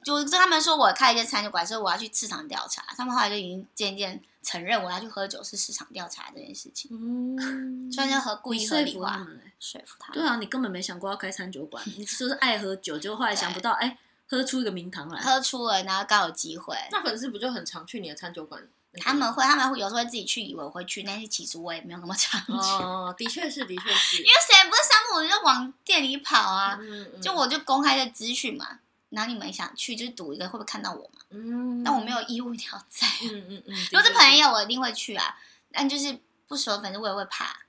[0.04, 2.84] 就跟他们说我开一间餐酒馆，所以我要去市场调查。
[2.96, 6.92] 他们后来就已经渐渐承认我要去喝酒是市场调查这件事情。
[6.94, 9.26] 嗯，所以就和故意合理化
[9.60, 10.22] 说服他们。
[10.22, 13.98] 对啊，你根本没想过要开餐酒馆，你就是爱喝酒，结果后来想不到，哎，
[14.28, 15.20] 喝出一个名堂来。
[15.20, 16.78] 喝出了，然后刚有机会。
[16.92, 18.62] 那粉丝不就很常去你的餐酒馆？
[19.00, 22.52] 他们会，他们会有时候会自己去，以为我会去，但是其实我也没有那么常去。
[22.54, 24.18] 哦，的确是，的确是。
[24.18, 26.78] 因为谁不是三步五时就往店里跑啊？
[26.80, 28.80] 嗯嗯、就我就公开的资讯嘛，
[29.10, 31.22] 然后你们想去就是赌一个会不会看到我嘛？
[31.32, 31.84] 嗯。
[31.84, 33.08] 但我没有义务一定要在。
[33.24, 33.48] 嗯嗯嗯。
[33.50, 35.38] 嗯嗯 如果是朋友，我一定会去啊。
[35.72, 37.64] 但就是不熟，反正我也会怕。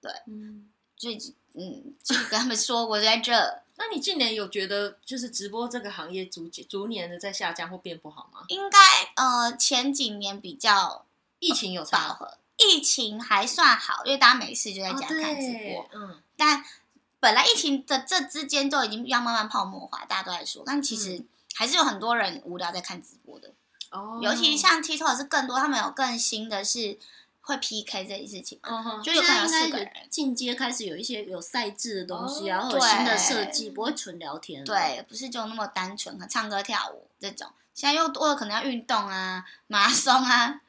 [0.00, 0.12] 对。
[0.26, 0.68] 嗯。
[0.96, 1.16] 所以，
[1.54, 3.62] 嗯，就跟他们说我在这。
[3.78, 8.40] 那你近年有觉得就是直播这个行业逐逐年的在下降或变不好吗？
[8.48, 8.78] 应该
[9.16, 11.04] 呃前几年比较
[11.38, 15.82] 疫情有差，呃，疫情还算好，因为大家没事就在家看直播。
[15.82, 16.64] 哦、嗯，但
[17.20, 21.22] 本来疫情的这之间都已经要慢慢泡沫化，大家都在说，但其实
[21.54, 23.52] 还是有很多人无聊在看直播的。
[23.90, 26.98] 哦，尤其像 TikTok 是更多，他们有更新的是。
[27.46, 28.58] 会 PK 这件事情，
[29.04, 34.64] 就有可能四个人进阶开始有一些有赛制的东西，然后有新的设计，不会纯聊天。
[34.64, 37.48] 对，不是就那么单纯，唱歌跳舞这种。
[37.72, 40.60] 现在又多了可能要运动啊，马拉松啊，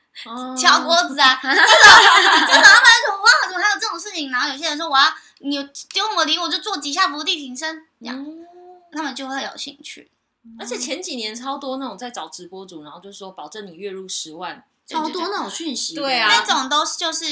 [0.55, 4.29] 敲锅子啊，这种这种他们说哇，怎么还有这种事情？
[4.29, 5.05] 然后有些人说我要
[5.39, 5.57] 你
[5.91, 8.23] 丢我礼物，我就做几下伏地挺身，这样
[8.91, 10.11] 他们就会有兴趣。
[10.59, 14.63] 而且前几年超多那种在找直播主，然后就说保证你月入十万。
[14.87, 17.25] 超多那种讯息，对啊，那种都是就是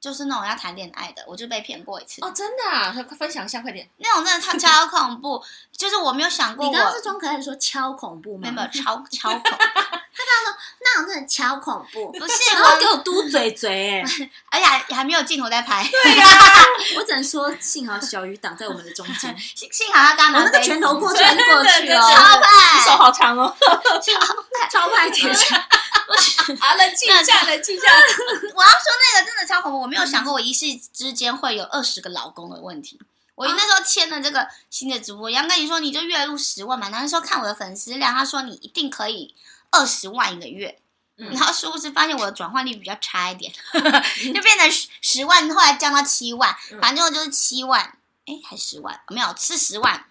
[0.00, 2.20] 就是那种要谈恋爱的，我就被骗过一次。
[2.22, 2.92] 哦，真的啊？
[2.92, 3.88] 快分享一下，快点。
[3.98, 5.42] 那种真的超超恐怖，
[5.76, 6.66] 就是我没有想过。
[6.66, 8.50] 你刚刚是装可爱的说超恐怖吗？
[8.50, 9.50] 没有，超 超恐怖。
[10.12, 14.04] 他刚刚说那种真的超恐怖，不是 然后给我嘟嘴嘴，哎，
[14.50, 15.86] 而且还还没有镜头在拍。
[15.86, 16.64] 对呀、啊，
[16.96, 23.54] 我只能说幸好小鱼挡在我们的中间，幸幸好他刚拿我那个拳头过去过去哦，超派，手好长哦，
[24.70, 25.62] 超派铁拳。
[26.60, 27.86] 啊，冷静一下，冷静一下。
[28.54, 28.84] 我要说
[29.14, 33.00] 那个真的超恐怖，我没有想过我一世之间会有二十个老公的问题。
[33.36, 39.34] 我那时候签了这个新的直播，杨哥你说你就月入十万嘛，那时候看我的粉丝量，他说你一定可以
[39.70, 40.78] 二十万一个月，
[41.16, 43.52] 然后殊不知发现我的转换率比较差一点，
[44.34, 47.96] 就变成十十万，后来降到七万，反正就是七万，
[48.26, 50.04] 哎，还十万没有是十万。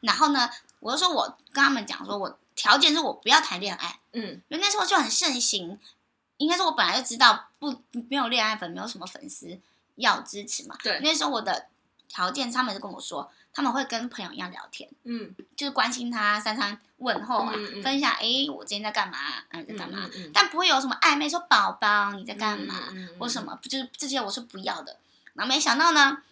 [0.00, 2.38] 然后呢，我就说我跟他们讲说我。
[2.56, 5.78] 条件是我不要谈恋爱，嗯，因为那时候就很盛行，
[6.38, 9.56] 应该是我本来就知道不没有恋爱粉，没有什么粉丝
[9.94, 10.76] 要支持嘛。
[10.82, 11.66] 对，那时候我的
[12.08, 19.18] 条件，他们就跟我说，他们会跟朋友一样聊天，嗯，就是关心他，三餐问候啊，嗯嗯、分享，哎，我今天在干嘛，
[19.50, 24.96] 嗯，在干嘛，嗯但不会有什么暧昧，说宝宝你在干嘛，嗯或什么，就是这些我是不要的。
[25.34, 26.22] 然后没想到呢，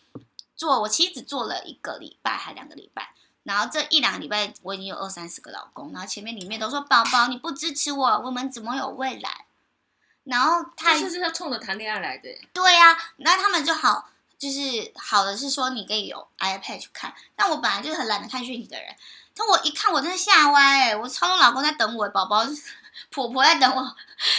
[0.57, 3.13] 做我妻子做了一个礼拜还两个礼拜。
[3.45, 9.45] 然后这一两个礼拜，我已经有二三十个老公，然后前面里面都说宝宝你不支持我，我们怎么有未来？
[10.25, 12.31] 然后他就是要冲着谈恋爱来的。
[12.55, 18.97] 对呀、啊，那他们就好，就是好的是说你可以有 iPad 去看，但我本来就是很懒得看讯息的人，
[19.37, 22.43] 但我一看我真的吓歪，我超多老公在等我，宝宝
[23.11, 23.95] 婆婆在等我，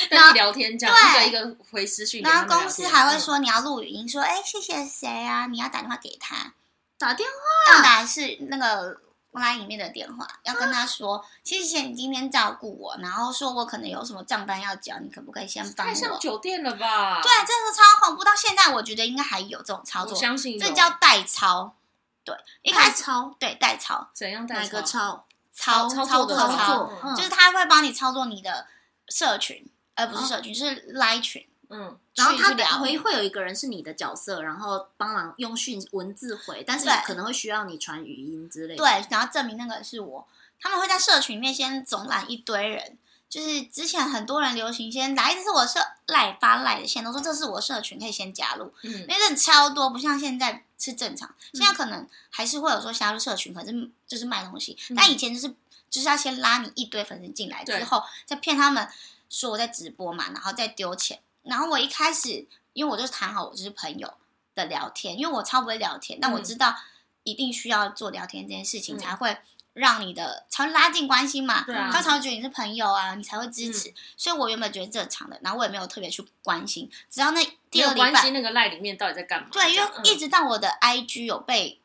[0.10, 6.53] 跟你聊天这样对一个一个回私讯，然后公司还会说你要录语音，说哎谢谢谁啊，你要打电话给他。
[6.97, 8.97] 打电话，要打的是那个
[9.33, 15.93] LINE 里面的电话，要跟他说，啊、谢谢你今天照顾我，然后说我可能有什么账单要交，你可不可以先帮我？
[15.93, 17.21] 太像酒店了吧？
[17.21, 18.23] 对，这个超恐怖。
[18.23, 21.75] 到现在我觉得应该还有这种操作，我相信这叫代操。
[22.23, 24.61] 对，一开始操，对代操，怎样代操？
[24.61, 25.25] 哪个操？
[25.57, 28.67] 操操作的操，就是他会帮你操作你的
[29.07, 29.65] 社群，
[29.95, 31.47] 而不是社群，哦、是 LINE 群。
[31.70, 38.84] 嗯，然后他回会有一个人是你的角色，然后帮忙用讯文字回，但是可能会需要你传语音之类的。
[38.84, 40.28] 对，然后证明那个是我。
[40.57, 42.97] 他们会在社群里面先总揽一堆人，
[43.30, 48.74] 就是之前很多人流行先来，这是我社赖发赖的，线都说这是我社群，可以先加入。
[48.84, 51.30] 嗯，因为人超多，不像现在是正常。
[51.53, 54.78] 现在可能还是会有说加入社群，可是就是卖东西。
[54.95, 55.53] 但以前就是
[55.89, 58.88] 就是要先拉你一堆粉丝进来之后，再骗他们
[59.30, 61.20] 说我在直播嘛，然后再丢钱。
[61.45, 64.13] 然后我一开始，因为我就是谈好，我就是朋友
[64.53, 66.75] 的聊天，因为我超不会聊天，但我知道
[67.23, 69.37] 一定需要做聊天这件事情，才会
[69.73, 71.63] 让你的才会拉近关系嘛。
[71.63, 73.93] 对啊，他才会觉得你是朋友啊，你才会支持。
[74.17, 79.49] 所以我原本觉得正常的，然后我也没有特别去关心，直到那第二礼拜，那个赖里面到底在干嘛？
[79.51, 81.81] 对，因为一直到我的 IG 有被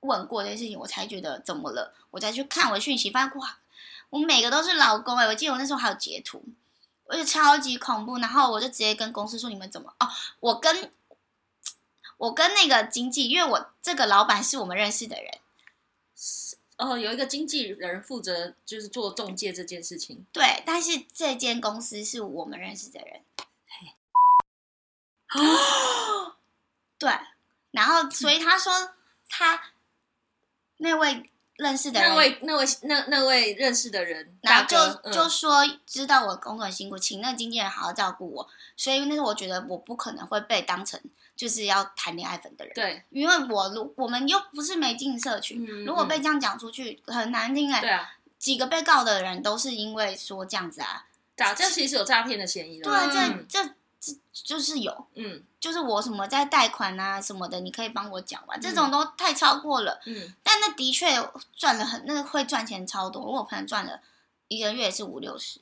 [0.00, 3.58] 问过这件事情，我才觉得怎么了，我再去看我的讯息，发现哇，
[4.10, 6.44] 我每个都是老公哎，我记得我那时候还有截图。
[7.04, 9.92] 我就超级恐怖，然后我就直接跟公司说：“你们怎么？
[9.98, 10.08] 哦，
[10.40, 10.92] 我跟
[12.16, 15.40] 我跟那个经纪，因为我这个老板是我们认识的人，
[16.78, 20.24] 哦，有一个经纪人负责就是做中介这件事情。
[20.32, 23.22] 对，但是这间公司是我们认识的人，
[23.66, 23.94] 嘿，
[26.98, 27.18] 对，
[27.72, 28.94] 然后所以他说
[29.28, 29.72] 他
[30.78, 38.48] 那位。”认识的人，那位、那位、那那位认识的人，然后就、嗯、就说知道我工作很辛苦，请那个经纪人好好照顾我。
[38.76, 41.00] 所以那时候我觉得我不可能会被当成
[41.36, 42.74] 就是要谈恋爱粉的人。
[42.74, 47.80] 对，因为我如我们又不是没进社群，嗯、如果被这样讲出去很难听哎、欸。
[47.80, 51.04] 对啊，几个被告的人都是因为说这样子啊，
[51.36, 52.90] 打这其实有诈骗的嫌疑的。
[52.90, 53.74] 对，这这。
[54.04, 61.06] 这就是有，嗯，就是我什么在贷款啊什么的，你可以帮我讲完，这种都太超过了，嗯，但那的确
[61.56, 64.00] 赚了很，那个会赚钱超多，我朋友赚了
[64.48, 65.60] 一个月也是五六十，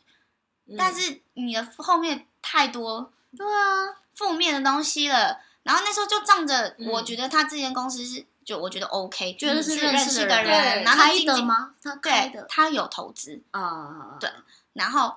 [0.78, 11.74] 但是你的后面太多，对啊，负面的东西了，然后那时候就仗着，我觉得他这间公司是，就我觉得 OK，觉得是认识的人，然后他吗？
[11.82, 14.30] 他开的，他有投资啊，对，
[14.72, 15.14] 然后。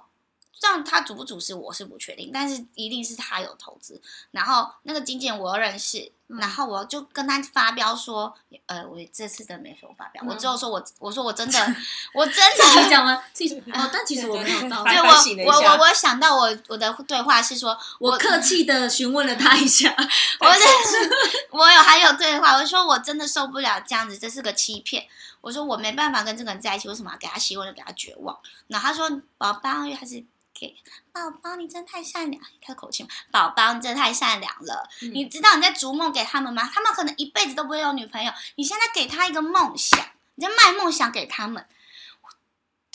[0.64, 4.02] 这样他主不主持我是不确定，但是一定是他有投资。
[4.32, 8.34] 然后那个经纪人我又认识，嗯、然后我就跟他发飙说
[8.68, 11.76] ：“呃，我这次真的没说发飙，嗯、我只有说我我说我真的
[12.16, 13.22] 我真的你讲吗？
[13.34, 14.82] 其实哦，但其实我没有到。
[14.86, 14.98] 对，
[15.46, 19.94] 我我我我想到我我的对话是说，我客气的询问了他一下，
[20.40, 21.10] 我是
[21.50, 25.06] 我有还有对话，我说我真的受不了这样子，这是个欺骗。
[25.42, 28.40] 我说我没办法跟这个人在一起，为什么要给他希望，就给他绝望？
[28.68, 30.24] 然后他说宝宝，因为他是。
[30.64, 30.76] 给
[31.12, 33.06] 宝宝，你真的太善良，开口气。
[33.32, 34.88] 宝宝，你真的太善良了。
[35.02, 36.70] 嗯、你知道你在逐梦给他们吗？
[36.74, 38.32] 他们可能一辈子都不会有女朋友。
[38.56, 40.00] 你现在给他一个梦想，
[40.36, 41.66] 你在卖梦想给他们。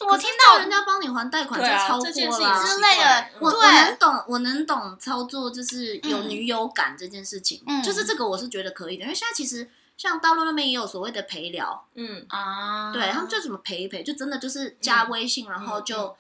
[0.07, 16.17] 我听到人家帮你还贷款就超过了之类的，我我能懂，我能懂操作，就是有女友感这件事情，就是这个我是觉得可以的，因为现在其实像大陆那边也有所谓的陪聊，嗯啊，对他们就怎么陪一陪，就真的就是加微信，然后就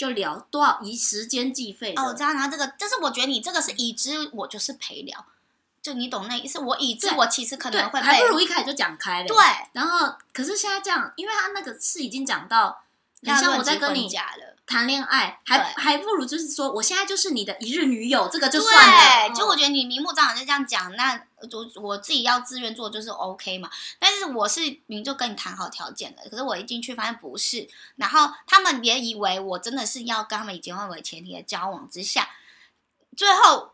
[0.00, 5.26] 就聊多少以时间计费哦，我知道，然后这个，但是我觉得你这个是已知，我就是陪聊。
[5.82, 9.26] 就你懂那意思，我已知我其实可能会还不如一开始就讲开了。
[9.26, 9.36] 对，
[9.74, 12.82] 然后可是现在这样，因为他那个是已经讲到，
[13.22, 14.08] 很像我在跟你
[14.70, 19.34] 谈恋爱，还还不如就是说，我现在就是你的一日女友，这个就算了。
[19.34, 23.68] 就我觉得你明目张胆就这样讲，那我我自己要自愿做就是 OK 嘛。
[23.98, 32.28] 但是我是明就跟你谈好条件的，可是我一进去发现不是，然后他们也以为我真的是要跟他们以结婚为前提的交往之下，
[33.16, 33.72] 最后。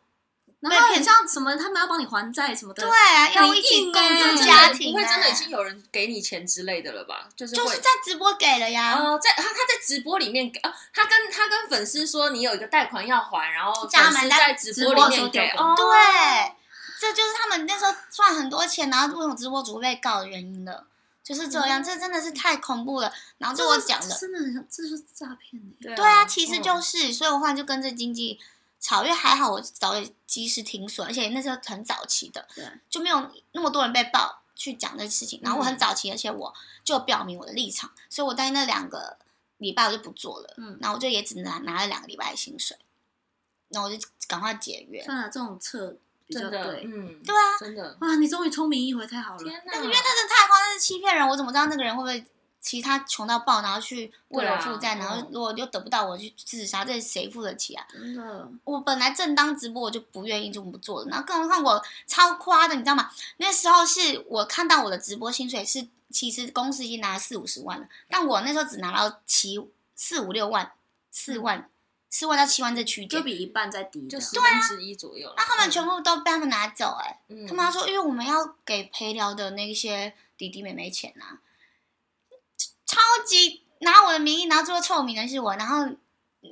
[0.68, 7.28] 然后很像什么，他们要帮你还债什么的，对啊，要一起共组家庭，不会真的已经有人给你钱之类的了吧？
[7.36, 8.94] 就是就是在直播给了呀。
[8.98, 15.48] 哦，在他他在直播里面给啊，他跟他跟粉丝说你有一个贷款要还，然后粉丝在直播里面给。
[15.50, 16.54] 哦，对，
[17.00, 20.86] 这就是他们那时候赚很多钱，然后为什么直播主会被告的原因了，
[21.22, 21.82] 就是这样。
[21.82, 23.12] 这真的是太恐怖了。
[23.38, 25.62] 然后就我讲的，真的很像，这是诈骗。
[25.94, 28.14] 对啊，其实就是，所以我后来就跟着经
[28.78, 28.86] 纪。
[28.86, 35.40] 草月还好，我早已及时停损，而且那时候很早期的，对，就没有那么多人被爆去讲这事情。
[35.42, 36.54] 然后我很早期，而且我
[36.84, 39.18] 就表明我的立场，所以我在那两个
[39.56, 42.76] 礼拜我就不做了，嗯，然后我就也只拿拿了两个礼拜的薪水，
[43.70, 45.02] 然后我就赶快解约。
[45.02, 45.96] 算了，这种策
[46.26, 49.42] 比较对，嗯，对啊，真的哇，你终于聪明一回，太好了。
[49.42, 52.24] 天哪，那个因为那是太夸张，那是欺骗人，我怎么知道那个人会不会？
[52.66, 57.86] 其他穷到爆，然后去为了负债，啊、然后如果又得不到，我去自杀，这谁付得起啊？
[57.92, 61.06] 真的，我本来正当直播，我就不愿意就不做了。
[61.08, 63.08] 然后更何况我超夸的，你知道吗？
[63.36, 69.64] 那时候是我看到我的直播薪水是，其实公司已经拿了四五十万了，但我那时候只拿到七
[69.94, 70.72] 四五六万，
[71.12, 71.70] 四万
[72.10, 75.32] 四万到七万这区间，就比一半再低，就十分之一左右。
[75.36, 81.38] 那他们全部都被他们拿走，欸，哎、嗯，他们说，因为我们要给陪聊的那些弟弟妹妹钱啊。
[82.96, 85.86] 超级拿我的名义，然后最后臭名的是我，然后，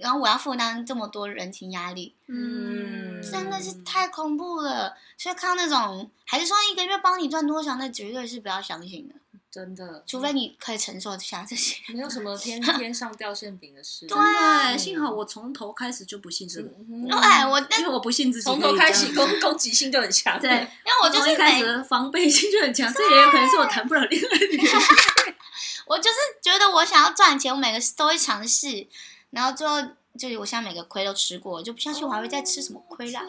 [0.01, 4.95] 然后我要负担这么多人情压力，嗯，真的是太恐怖了。
[5.16, 9.14] 所以看到那种，还是说一个月帮你赚多少，那绝对是不要相信的，
[9.51, 10.05] 真的。
[10.07, 14.07] 除非你可以承受下这些，没有什么天天上掉 馅饼的事。
[14.07, 16.68] 对，嗯、幸好我从头开始就不信这个。
[16.90, 20.38] 嗯、对，我因为我不信自己，从头开始攻攻击性就很强。
[20.38, 24.70] 对，因为我就是一开始防备心就很强，这也有可能是我谈不了恋爱的原因。
[25.87, 28.87] 我就是觉得我想要赚钱，我每个都会尝试，
[29.30, 29.80] 然后最后
[30.18, 33.22] 就是我现在每个亏都吃过，就不相信我还会再吃什么亏啦。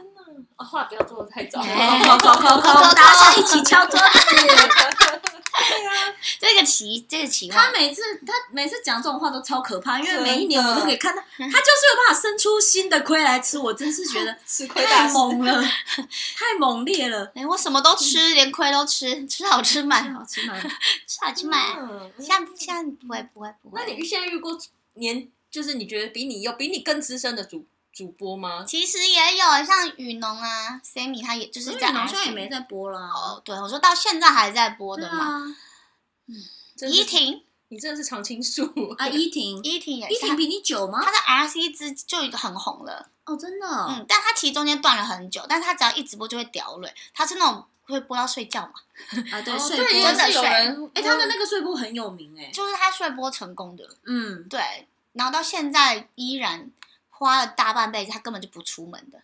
[0.58, 5.22] 啊，话不要做的太早，好好好好，大家一起敲桌子。
[5.68, 15.62] 对啊，这个奇，这个奇，他每次他每次讲这种话都超可怕，因为每一年我都可以看到，他就是有办法生出新的亏来吃，我真是觉得吃亏太猛了，
[16.36, 17.32] 太猛烈了。
[17.36, 20.62] 哎，我什么都吃，连亏都吃，吃好吃满，好吃满，
[21.08, 21.62] 吃好吃满。
[22.20, 23.82] 像像不会不会不会。
[23.86, 24.58] 那你现在遇过
[24.96, 28.66] 年，就是你觉得比你有比你更资深的主主播吗？
[28.68, 33.00] 其实也有，像雨农啊，Sammy，他也就是在，好像也没在播了。
[33.00, 35.56] 哦，对，我说到现在还在播的嘛。
[36.28, 36.36] 嗯，
[36.92, 38.66] 依婷，你真的是常青树
[38.98, 39.08] 啊！
[39.10, 41.02] 依婷，依婷也，依婷比你久吗？
[41.02, 43.66] 她在 RC 之就很红了哦，真的。
[43.66, 46.94] 嗯，但她其实中间断了很久，但她只要一直播就会掉泪。
[47.14, 48.74] 她是那种会播到睡觉嘛？
[49.32, 50.92] 啊，对，睡播真的有人。
[50.96, 53.88] 哎，他的那个睡播很有名哎，就是他睡播成功的。
[54.06, 56.70] 嗯，对，然后到现在依然。
[57.18, 59.22] 花了大半辈子，他根本就不出门的，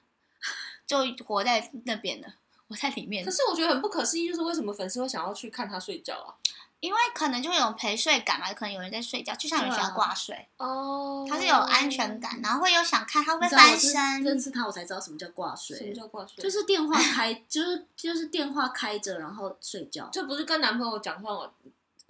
[0.88, 2.34] 就活在那边的。
[2.68, 3.26] 我在里面。
[3.26, 6.36] 可是我觉得很不可思议，就是为什么粉丝会想要去看他睡觉啊？
[6.80, 11.24] 因为可能就会有陪睡感嘛，可能有人在睡觉，就像有人喜欢挂睡哦。
[11.30, 14.24] 他是有安全感，然后会有想看他会不会翻身。
[14.24, 15.78] 认识他，我才知道什么叫挂睡。
[15.78, 16.42] 什么叫挂睡？
[16.42, 20.10] 就是电话开，就是就是电话开着，然后睡觉。
[20.12, 21.52] 这不是跟男朋友讲话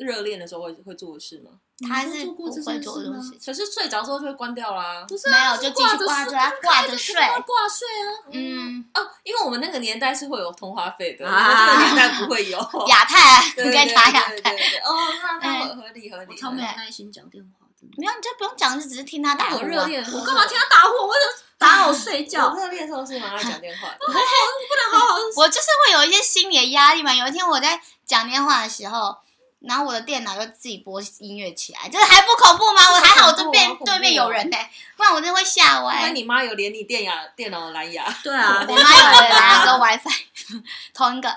[0.06, 1.52] 热恋的时候会会做的事吗？
[1.88, 5.04] 他是不会做的东西，可是睡着之后就会关掉啦。
[5.08, 8.06] 不是，没有就继续挂着，他挂着睡，挂睡啊。
[8.32, 12.60] 嗯哦，因为我们那个年代是会有通话费的，我啊，这个年代不会有。
[12.88, 14.54] 亚太， 你该查亚太。
[14.84, 14.96] 哦，
[15.42, 16.28] 那那合理合理。
[16.30, 17.66] 我超没有耐心讲电话，
[17.98, 19.58] 没有，你就不用讲，就只是听他打呼。
[19.58, 21.08] 我热恋，我干嘛听他打呼？
[21.08, 21.22] 我就
[21.58, 22.54] 打我睡觉。
[22.54, 25.16] 热恋的时候是马上讲电话，不能好好。
[25.36, 27.12] 我就是会有一些心理的压力嘛。
[27.12, 29.18] 有一天我在讲电话的时候。
[29.62, 32.82] 然后我的电脑又自己播音乐起来，就是还不恐怖吗？
[32.94, 34.58] 我还好，我这边对面有人呢，
[34.98, 36.02] 不然我真的会吓歪。
[36.02, 38.12] 因为你妈有连你电牙、电脑的蓝牙。
[38.24, 41.30] 对啊， 我妈有连蓝牙跟 WiFi，同一个。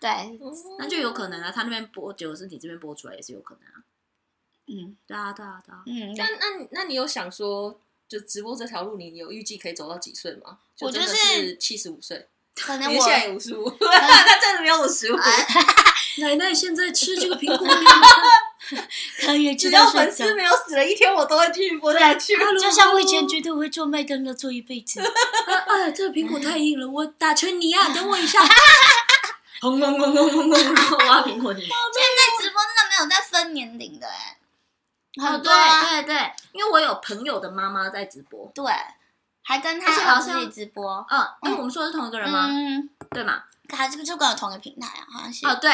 [0.00, 0.10] 对，
[0.78, 1.52] 那就有可能啊。
[1.54, 3.82] 他那边播久是你这边播出来也是有可能啊。
[4.66, 5.82] 嗯，对啊，对啊，对啊。
[5.86, 10.58] 嗯，那那那你有想说，就直播这条路，你有预计可以走到几岁吗？
[10.80, 15.16] 我就是七十五岁，可能我现在五十五， 那真的没有五十五。
[16.20, 17.66] 奶奶现在吃这个苹果，
[19.24, 22.36] 可以只要粉丝没有死了一天，我都会继续播下去。
[22.60, 25.00] 就像我以前觉得我会做麦当劳做一辈子。
[25.66, 27.92] 哎，这个苹果太硬了，我打成泥啊！
[27.94, 28.40] 等我一下。
[29.60, 31.08] 轰轰轰轰轰轰！
[31.08, 31.60] 挖苹果泥。
[31.62, 34.38] 现在直播真的没有在分年龄的哎。
[35.20, 35.52] 哦，对
[36.02, 38.64] 对对，因为我有朋友的妈妈在直播，对，
[39.42, 41.04] 还跟他儿子直播。
[41.10, 42.46] 嗯，因为我们说的是同一个人吗？
[42.48, 43.42] 嗯，对嘛？
[43.68, 45.44] 他这个就跟我同一个平台啊，好像是。
[45.46, 45.72] 哦，对。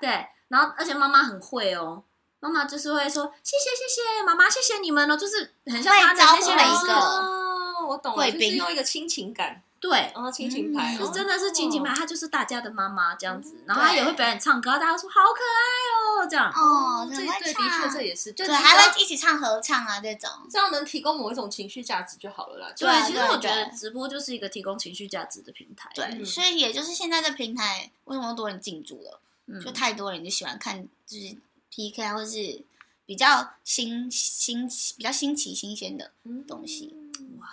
[0.00, 2.02] 对，然后而且妈妈很会哦，
[2.40, 22.72] 妈妈就是会说谢谢谢谢妈妈谢谢你们哦，就是很像他招呼了一个哦，我懂了，就是用一个亲情感，对，然后亲情牌，是真的是亲情牌，她就是大家的妈妈这样子，然后她也会表演唱歌，大家说好可爱哦，这样哦，这对的确这也是，对，还会一起唱合唱啊这种，这样能提供某一种情绪价值就好了啦。
[22.76, 29.20] 对，其实我觉得直播就是一个提供情绪价值的平台，对，所以也就是现在的平台为什么多人进驻了。
[29.64, 31.36] 就太多人就喜欢看，就是
[31.70, 32.62] PK 啊，或是
[33.06, 36.12] 比较新新比较新奇新鲜的
[36.46, 36.94] 东西。
[37.40, 37.46] 哇，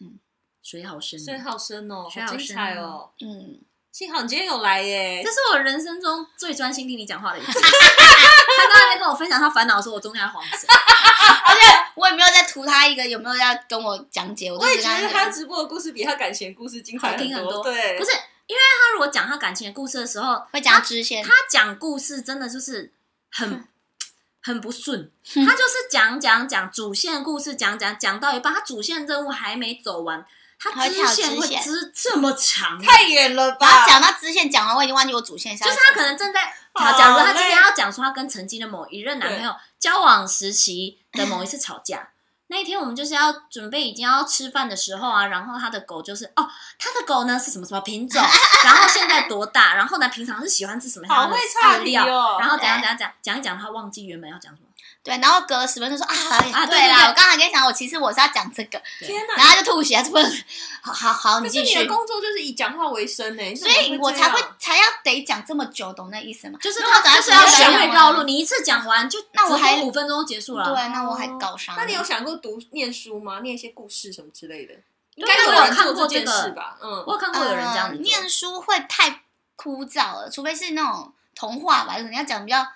[0.00, 0.18] 嗯，
[0.62, 3.10] 水好深，水好深哦，好精彩哦。
[3.20, 3.58] 嗯，
[3.90, 7.52] 幸好你今天有来耶，这是我人生中最专心听你讲话的一次。
[7.60, 11.60] 他刚才在跟我分享他烦恼的时候，我中间还晃神， 而且
[11.94, 14.52] 我也没有在图他一个有没有要跟我讲解。
[14.52, 17.62] 我也觉得他直播的故事比他感情的故事精彩听很多。
[17.62, 18.10] 对，不是。
[18.50, 21.22] 因为他如果讲他感情的故事的时候，会讲支线。
[21.24, 22.92] 他讲故事真的就是
[23.30, 23.64] 很
[24.42, 30.26] 很不顺，他就是讲讲讲主线故事，讲讲讲到一半，他主线任务还没走完，
[30.58, 33.68] 他支线会支这么长，太远了吧？
[33.68, 35.56] 他讲到支线讲完，我已经忘记我主线。
[35.56, 42.08] 就是他可能正在，假如他今天要讲说他跟曾经的某一任男朋友交往时期的某一次吵架。
[42.50, 46.46] 那一天我们就是要准备已经要吃饭的时候啊，然后他的狗就是哦，
[46.78, 48.20] 他的狗呢是什么什么品种，
[48.64, 54.66] 然后现在多大，然后呢平常是喜欢吃什么样的饲料，哦、然后怎样怎样讲讲一讲，他忘记原本要讲什么。
[55.02, 56.14] 对，然后隔了十分钟说啊
[56.52, 60.44] 啊，对啦，我刚才跟你讲，我其实我是要讲这个，天哪，然后就吐血，他不能，
[60.82, 61.78] 好好好，你继续。
[61.78, 66.58] 你的工作就是以讲话为生呢，所以我才会才要得讲这么久，懂那意思吗？
[66.60, 71.74] 就是他就是要学会绕路，你一次讲完就那我还五分钟就结束了，对，那我还搞伤。
[71.78, 73.40] 那你有想过读念书吗？
[73.40, 74.74] 念一些故事什么之类的？
[75.14, 76.76] 应该有人看过这个事吧？
[76.82, 79.22] 嗯，我有看过有人这样念书会太
[79.56, 82.66] 枯燥了，除非是那种童话吧，可能要讲比较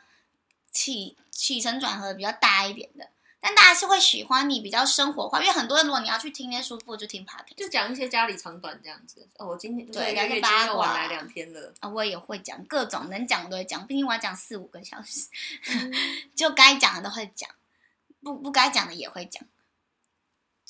[0.72, 1.18] 起。
[1.34, 3.08] 起承转合比较大一点的，
[3.40, 9.28] 但大家是会喜欢你比较生活化，因为很多人如果你要去听那些书，不如就听 podcast，就讲一些家里长短这样子。
[9.36, 15.28] 哦，我今天对两个八卦晚来两天了啊，我也会讲各种能讲的都会讲，毕竟我要讲四五个小时，
[15.66, 15.92] 嗯、
[16.34, 17.50] 就该讲的都会讲，
[18.22, 19.42] 不不该讲的也会讲。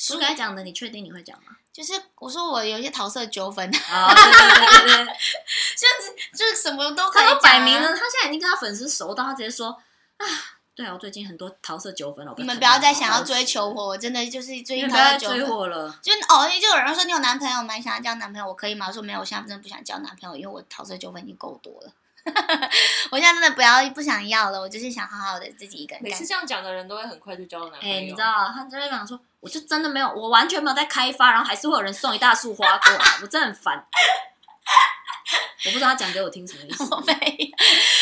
[0.08, 1.58] 不该讲的，你确定你会讲吗？
[1.72, 5.06] 就是我说我有一些桃色纠纷啊，对对对对，
[5.78, 7.22] 就是就是什么都可以。
[7.22, 9.68] 他都摆明了，他现在已经跟他粉丝熟到，他直接说
[10.16, 10.26] 啊。
[10.76, 12.34] 对啊，我最近很多桃色纠纷了。
[12.36, 15.98] 你们不要再想要追求我，我真的就是最近桃色纠纷我了。
[16.02, 17.78] 就哦，就有人说你有男朋友吗？
[17.80, 18.86] 想要交男朋友，我可以吗？
[18.88, 21.92] 我说没有，我现在真的不想交男朋友，因为我桃色纠纷已经够多了。
[23.12, 26.02] 我现在真的不要不想要了，我就是想好好的自己一个人。
[26.02, 27.96] 每次这样讲的人都会很快就交男朋友。
[27.96, 33.86] 哎，你知道，他就会讲说，我就真的没有，我完全没有在开发，然后还是会有人送一大束花过来，我真的很烦。
[35.66, 36.84] 我不知道他讲给我听什么意思。
[36.92, 37.14] 我没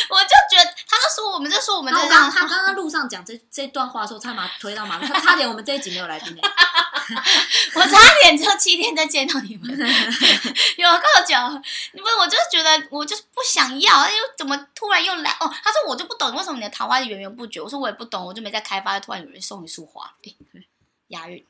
[0.09, 2.09] 我就觉得，他就说我们就说我们这样。
[2.09, 6.37] 刚他刚刚路上讲这这段话的时候，差点推到马路，他差点我们这一集没有来听。
[7.75, 9.71] 我差点就七天再见到你们，
[10.77, 11.35] 有够久。
[11.93, 15.31] 因为我就是觉得，我就是不想要，哎呦，怎么突然又来？
[15.41, 17.61] 哦，他说我就不懂为什么你的桃花源源不绝。
[17.61, 20.33] 我说我也不懂，我就没在开发，突然有人送一束花，哎，
[21.09, 21.45] 押韵。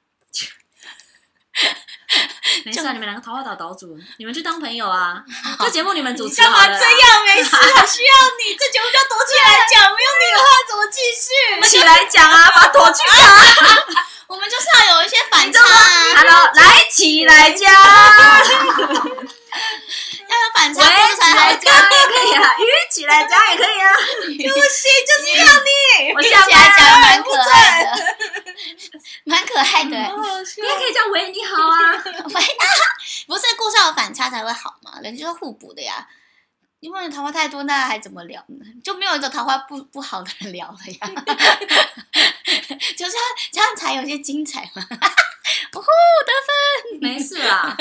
[2.64, 5.22] 没事，你们两个桃花岛岛主，你们去当朋友啊！
[5.60, 7.24] 这节目你们主持，干嘛这样？
[7.26, 8.54] 没事，我 需要你。
[8.58, 11.68] 这节目要躲起来讲，没有你的话怎么继续？
[11.68, 13.16] 起来讲啊，把躲去啊。
[14.26, 15.60] 我们就是要有一些反差。
[16.16, 17.72] Hello，来起来讲，
[20.32, 23.92] 要有反差，才来讲也可以啊，鱼起来讲也可以啊。
[24.24, 26.12] 不行，就是要你。
[26.16, 26.40] 我起来
[26.76, 27.86] 讲蛮可爱的。
[29.24, 32.66] 蛮可爱的，你也可以叫喂你好啊，喂啊，
[33.26, 36.08] 不是故事有反差才会好嘛，人就是互补的呀。
[36.80, 38.66] 因为桃花太多，那还怎么聊呢？
[38.82, 41.08] 就没有一个桃花不不好的人聊了呀。
[42.96, 44.84] 就这样这样才有些精彩嘛。
[45.74, 45.86] 呜 呼，
[46.26, 47.76] 得分，没事啦，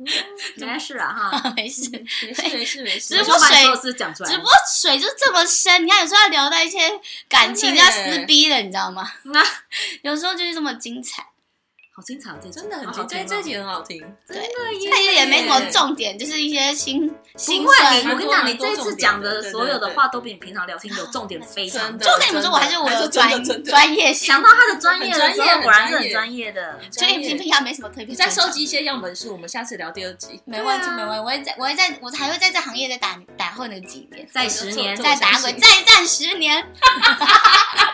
[0.56, 3.16] 没事啊哈，没事，没事没事没事。
[3.16, 4.48] 直播水讲出来，直播
[4.80, 6.78] 水就这么深，你看有时候要聊到一些
[7.28, 9.10] 感情要撕逼的，你知道吗？
[9.24, 9.44] 那，
[10.02, 11.26] 有时候就是这么精彩。
[12.00, 14.44] 好精彩，这真的很精彩，这集很好听，真的，
[14.90, 17.96] 它也没什么重点，就是一些心心酸。
[18.08, 21.98] 我跟你讲，你这次讲的所有的话都比你平常聊天有重点，非常。
[21.98, 26.80] 就跟你们说，我还是我的专专业，想到他的专业的时候，果然是 很专业的。
[26.90, 28.06] 所以平平常没什么特别。
[28.06, 30.40] 你再收集一些样本数，我们下次聊第二集。
[30.46, 31.20] 没问题，没问题。
[31.20, 36.66] 我会在，我会在，我还会在这行业再打打混个几年，再十年，再打滚，再战十年。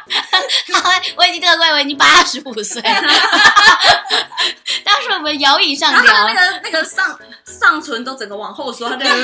[0.72, 3.95] 好，我已经这个贵，我已经八十五岁了。
[4.84, 9.14] 当时我们摇椅上聊，那个那个上上唇都整个往后缩，这样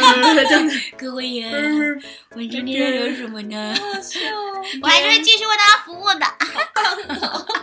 [0.99, 1.51] 各位呀，
[2.31, 3.75] 我今天要聊什么呢？
[4.83, 6.27] 我还是会继续为大家服务的。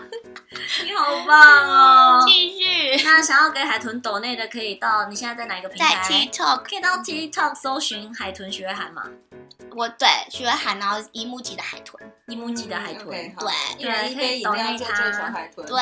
[0.83, 2.23] 你好棒哦！
[2.27, 3.01] 继续。
[3.03, 5.95] 那想要给海豚抖内的，可以到你现在在哪一个平台？
[5.95, 9.03] 在 TikTok，可以到 TikTok 搜寻海豚学海吗？
[9.75, 15.75] 我对学海，然后一目级的海豚，一木级的海豚，对，对，可以抖内他，对，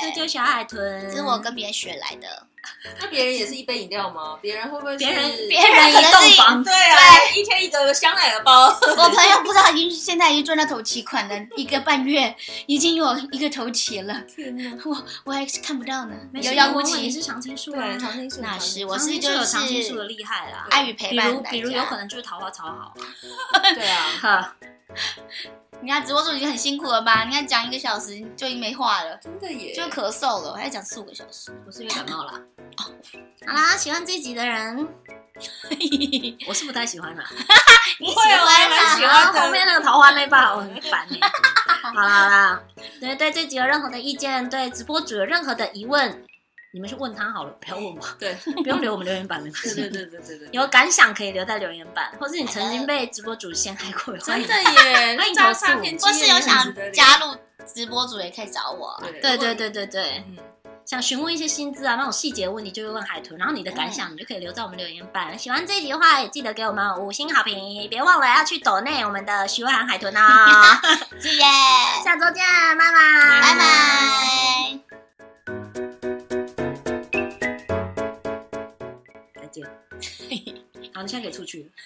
[0.00, 2.46] 这就小海豚，这是我跟别人学来的。
[3.00, 4.38] 那别人也是一杯饮料吗？
[4.40, 4.96] 别人会不会？
[4.96, 6.96] 别人别人一栋房，对啊，
[7.36, 8.66] 一天一个香奶的包。
[8.68, 12.34] 我朋友不知道，已经现在已经赚到头期款了，一个半月
[12.66, 14.14] 已经有一个头期了。
[14.22, 16.14] 天哪，我我还是看不到呢。
[16.34, 21.28] 有妖狐期是常青树啊，常青树那是我是就有常青树的厉害啦，爱与陪伴。
[21.28, 22.94] 比如比如有可能就是桃花超好。
[23.74, 24.56] 对啊，哈。
[25.82, 27.24] 你看直播主已经很辛苦了吧？
[27.24, 32.32] 你看讲一个小时就已经没话了，真的耶，就咳嗽了，我还要讲四五个小时，我是因为感冒了。
[32.76, 32.84] 哦，
[33.46, 34.88] 好啦，喜欢这集的人，
[36.48, 37.24] 我是不太喜欢啦。
[37.98, 38.96] 你喜欢啦？
[38.96, 41.20] 喜欢后面那个桃花那把，我很烦你。
[41.82, 42.62] 好啦好啦，
[43.00, 46.24] 对对，这集有任何的意见，对直播主有任何的疑问。
[46.72, 48.00] 你们去问他好了，不要问我。
[48.16, 48.32] 对，
[48.62, 49.50] 不用留我们留言板的。
[49.50, 50.48] 对对对对对对。
[50.52, 55.66] 有感想可以留在留言板，或是你曾经被直播主陷害过，真的耶，欢迎投诉。
[55.66, 57.36] 或是有想加入
[57.66, 58.96] 直播主也可以找我。
[59.20, 60.24] 对对对对对。
[60.86, 63.38] 想询问一些薪资啊那种细节问题，就会问海豚。
[63.38, 65.38] 然后你的感想，你就可以留在我们留言板。
[65.38, 70.20] 喜欢这一集的话，也记得给我们五星好评，别忘了要去抖内我们的徐慧涵海豚哦。
[71.20, 71.40] 谢谢，
[72.02, 72.44] 下周见，
[72.76, 74.80] 拜拜，拜拜。
[80.92, 81.70] 好，你现在可以出去。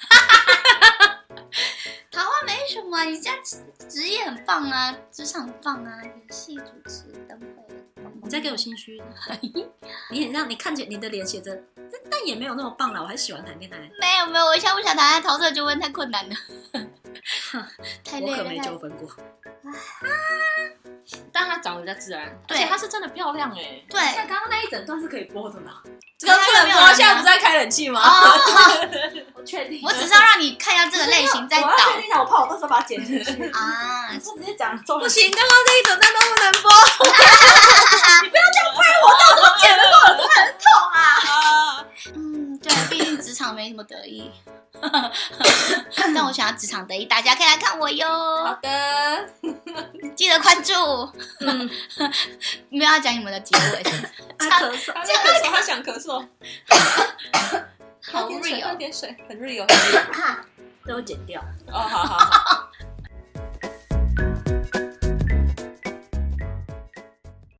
[2.10, 7.83] 桃花没什么，你家职职业很棒啊，职场很棒啊，演戏、主持、灯会。
[8.22, 9.00] 你在给我心虚，
[10.10, 13.78] 你很让你看见你的脸写着，但但也没有那么棒啦，我还喜欢谈恋爱。
[14.00, 15.20] 没有没有，我想不想谈恋爱？
[15.20, 16.34] 桃色就问太困难了，
[18.04, 18.38] 太累了。
[18.38, 19.08] 我可没纠纷过。
[21.32, 23.82] 但她长得比较自然，对，而且她是真的漂亮哎。
[23.90, 25.82] 对，像刚刚那一整段是可以播的吗？
[26.16, 28.00] 这个不能播，现在不是在开冷气吗？
[29.34, 31.66] 我确定，我只是要让你看一下这个类型再确
[31.98, 34.08] 定一下，我怕我到时候把它剪进去 啊。
[34.12, 36.70] 你是直接讲中不行，刚刚那一整段都不能播。
[38.22, 39.53] 你不要这样拍我，到时候
[42.64, 44.30] 对，毕竟职场没什么得意。
[45.96, 48.08] 但我想要职场得意，大家可以来看我哟。
[48.44, 49.28] 好的，
[50.16, 50.72] 记得关注。
[51.40, 51.70] 嗯，
[52.70, 53.82] 没有要讲你们的结尾。
[54.38, 56.26] 他咳嗽，他咳嗽，他想咳嗽。
[58.12, 59.66] 好 real，喝点水，很 real，
[60.86, 61.40] 这我剪掉。
[61.68, 62.70] 哦，好好好。